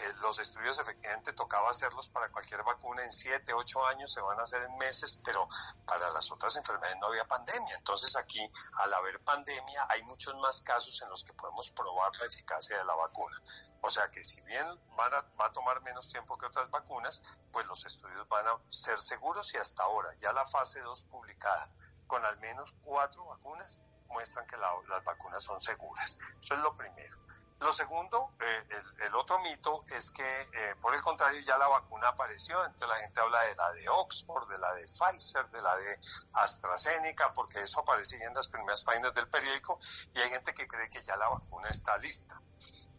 [0.00, 4.38] eh, los estudios efectivamente tocaba hacerlos para cualquier vacuna en 7, 8 años, se van
[4.38, 5.48] a hacer en meses, pero
[5.86, 7.74] para las otras enfermedades no había pandemia.
[7.76, 12.26] Entonces aquí, al haber pandemia, hay muchos más casos en los que podemos probar la
[12.26, 13.40] eficacia de la vacuna.
[13.82, 17.22] O sea que si bien van a, va a tomar menos tiempo que otras vacunas,
[17.52, 21.68] pues los estudios van a ser seguros y hasta ahora ya la fase 2 publicada
[22.06, 26.18] con al menos cuatro vacunas muestran que las vacunas son seguras.
[26.40, 27.16] Eso es lo primero.
[27.60, 28.68] Lo segundo, eh,
[29.00, 32.94] el, otro mito es que, eh, por el contrario, ya la vacuna apareció, entonces la
[32.96, 36.00] gente habla de la de Oxford, de la de Pfizer, de la de
[36.32, 39.78] AstraZeneca, porque eso aparece en las primeras páginas del periódico
[40.14, 42.40] y hay gente que cree que ya la vacuna está lista.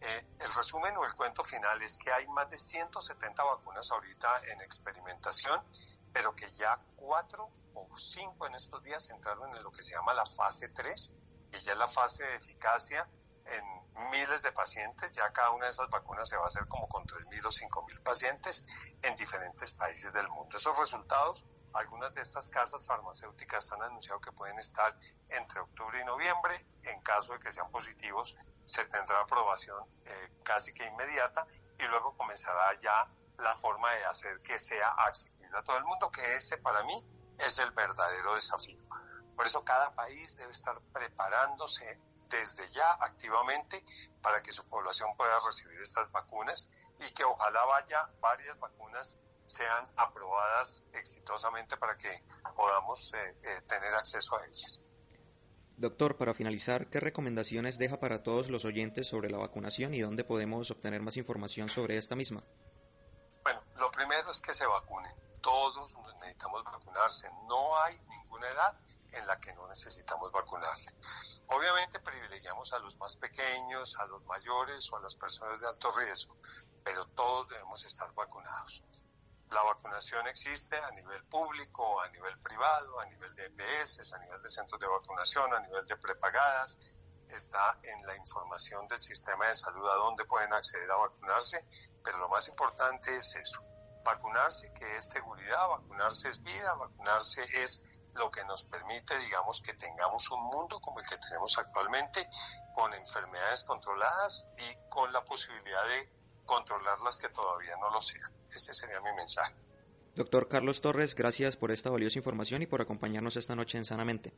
[0.00, 4.28] Eh, el resumen o el cuento final es que hay más de 170 vacunas ahorita
[4.52, 5.60] en experimentación,
[6.12, 10.14] pero que ya cuatro o cinco en estos días entraron en lo que se llama
[10.14, 11.12] la fase 3,
[11.50, 13.08] que ya es la fase de eficacia
[13.46, 16.88] en miles de pacientes, ya cada una de esas vacunas se va a hacer como
[16.88, 18.64] con 3.000 o 5.000 pacientes
[19.02, 20.56] en diferentes países del mundo.
[20.56, 24.94] Esos resultados Algunas de estas casas farmacéuticas han anunciado que pueden estar
[25.30, 26.54] entre octubre y noviembre.
[26.82, 31.46] En caso de que sean positivos, se tendrá aprobación eh, casi que inmediata
[31.78, 36.10] y luego comenzará ya la forma de hacer que sea accesible a todo el mundo,
[36.10, 36.94] que ese para mí
[37.38, 38.82] es el verdadero desafío.
[39.34, 41.98] Por eso cada país debe estar preparándose
[42.32, 43.84] desde ya activamente
[44.22, 46.68] para que su población pueda recibir estas vacunas
[46.98, 52.24] y que ojalá vaya varias vacunas sean aprobadas exitosamente para que
[52.56, 54.84] podamos eh, eh, tener acceso a ellas.
[55.76, 60.24] Doctor, para finalizar, ¿qué recomendaciones deja para todos los oyentes sobre la vacunación y dónde
[60.24, 62.42] podemos obtener más información sobre esta misma?
[63.42, 65.12] Bueno, lo primero es que se vacunen.
[65.40, 67.28] Todos necesitamos vacunarse.
[67.48, 68.78] No hay ninguna edad
[69.12, 70.94] en la que no necesitamos vacunarse.
[71.48, 75.90] Obviamente privilegiamos a los más pequeños, a los mayores o a las personas de alto
[75.92, 76.36] riesgo,
[76.84, 78.82] pero todos debemos estar vacunados.
[79.50, 84.40] La vacunación existe a nivel público, a nivel privado, a nivel de EPS, a nivel
[84.40, 86.78] de centros de vacunación, a nivel de prepagadas.
[87.28, 91.66] Está en la información del sistema de salud a dónde pueden acceder a vacunarse,
[92.02, 93.62] pero lo más importante es eso,
[94.04, 97.82] vacunarse que es seguridad, vacunarse es vida, vacunarse es
[98.14, 102.28] lo que nos permite, digamos, que tengamos un mundo como el que tenemos actualmente,
[102.74, 106.12] con enfermedades controladas y con la posibilidad de
[106.44, 108.30] controlar las que todavía no lo sean.
[108.50, 109.54] Este sería mi mensaje.
[110.14, 114.34] Doctor Carlos Torres, gracias por esta valiosa información y por acompañarnos esta noche en Sanamente.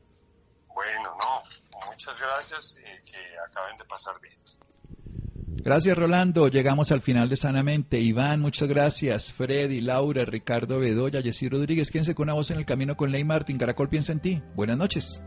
[0.69, 1.43] Bueno, no,
[1.87, 4.39] muchas gracias y que acaben de pasar bien.
[5.65, 6.49] Gracias, Rolando.
[6.49, 7.99] Llegamos al final de Sanamente.
[7.99, 9.33] Iván, muchas gracias.
[9.33, 11.91] Freddy, Laura, Ricardo Bedoya, Jessy Rodríguez.
[11.91, 13.57] Quédense con una voz en el camino con Ley Martín.
[13.57, 14.43] Caracol piensa en ti.
[14.55, 15.23] Buenas noches.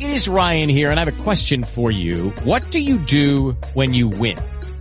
[0.00, 2.32] It is Ryan here, and I have a question for you.
[2.44, 4.36] What do you do when you win?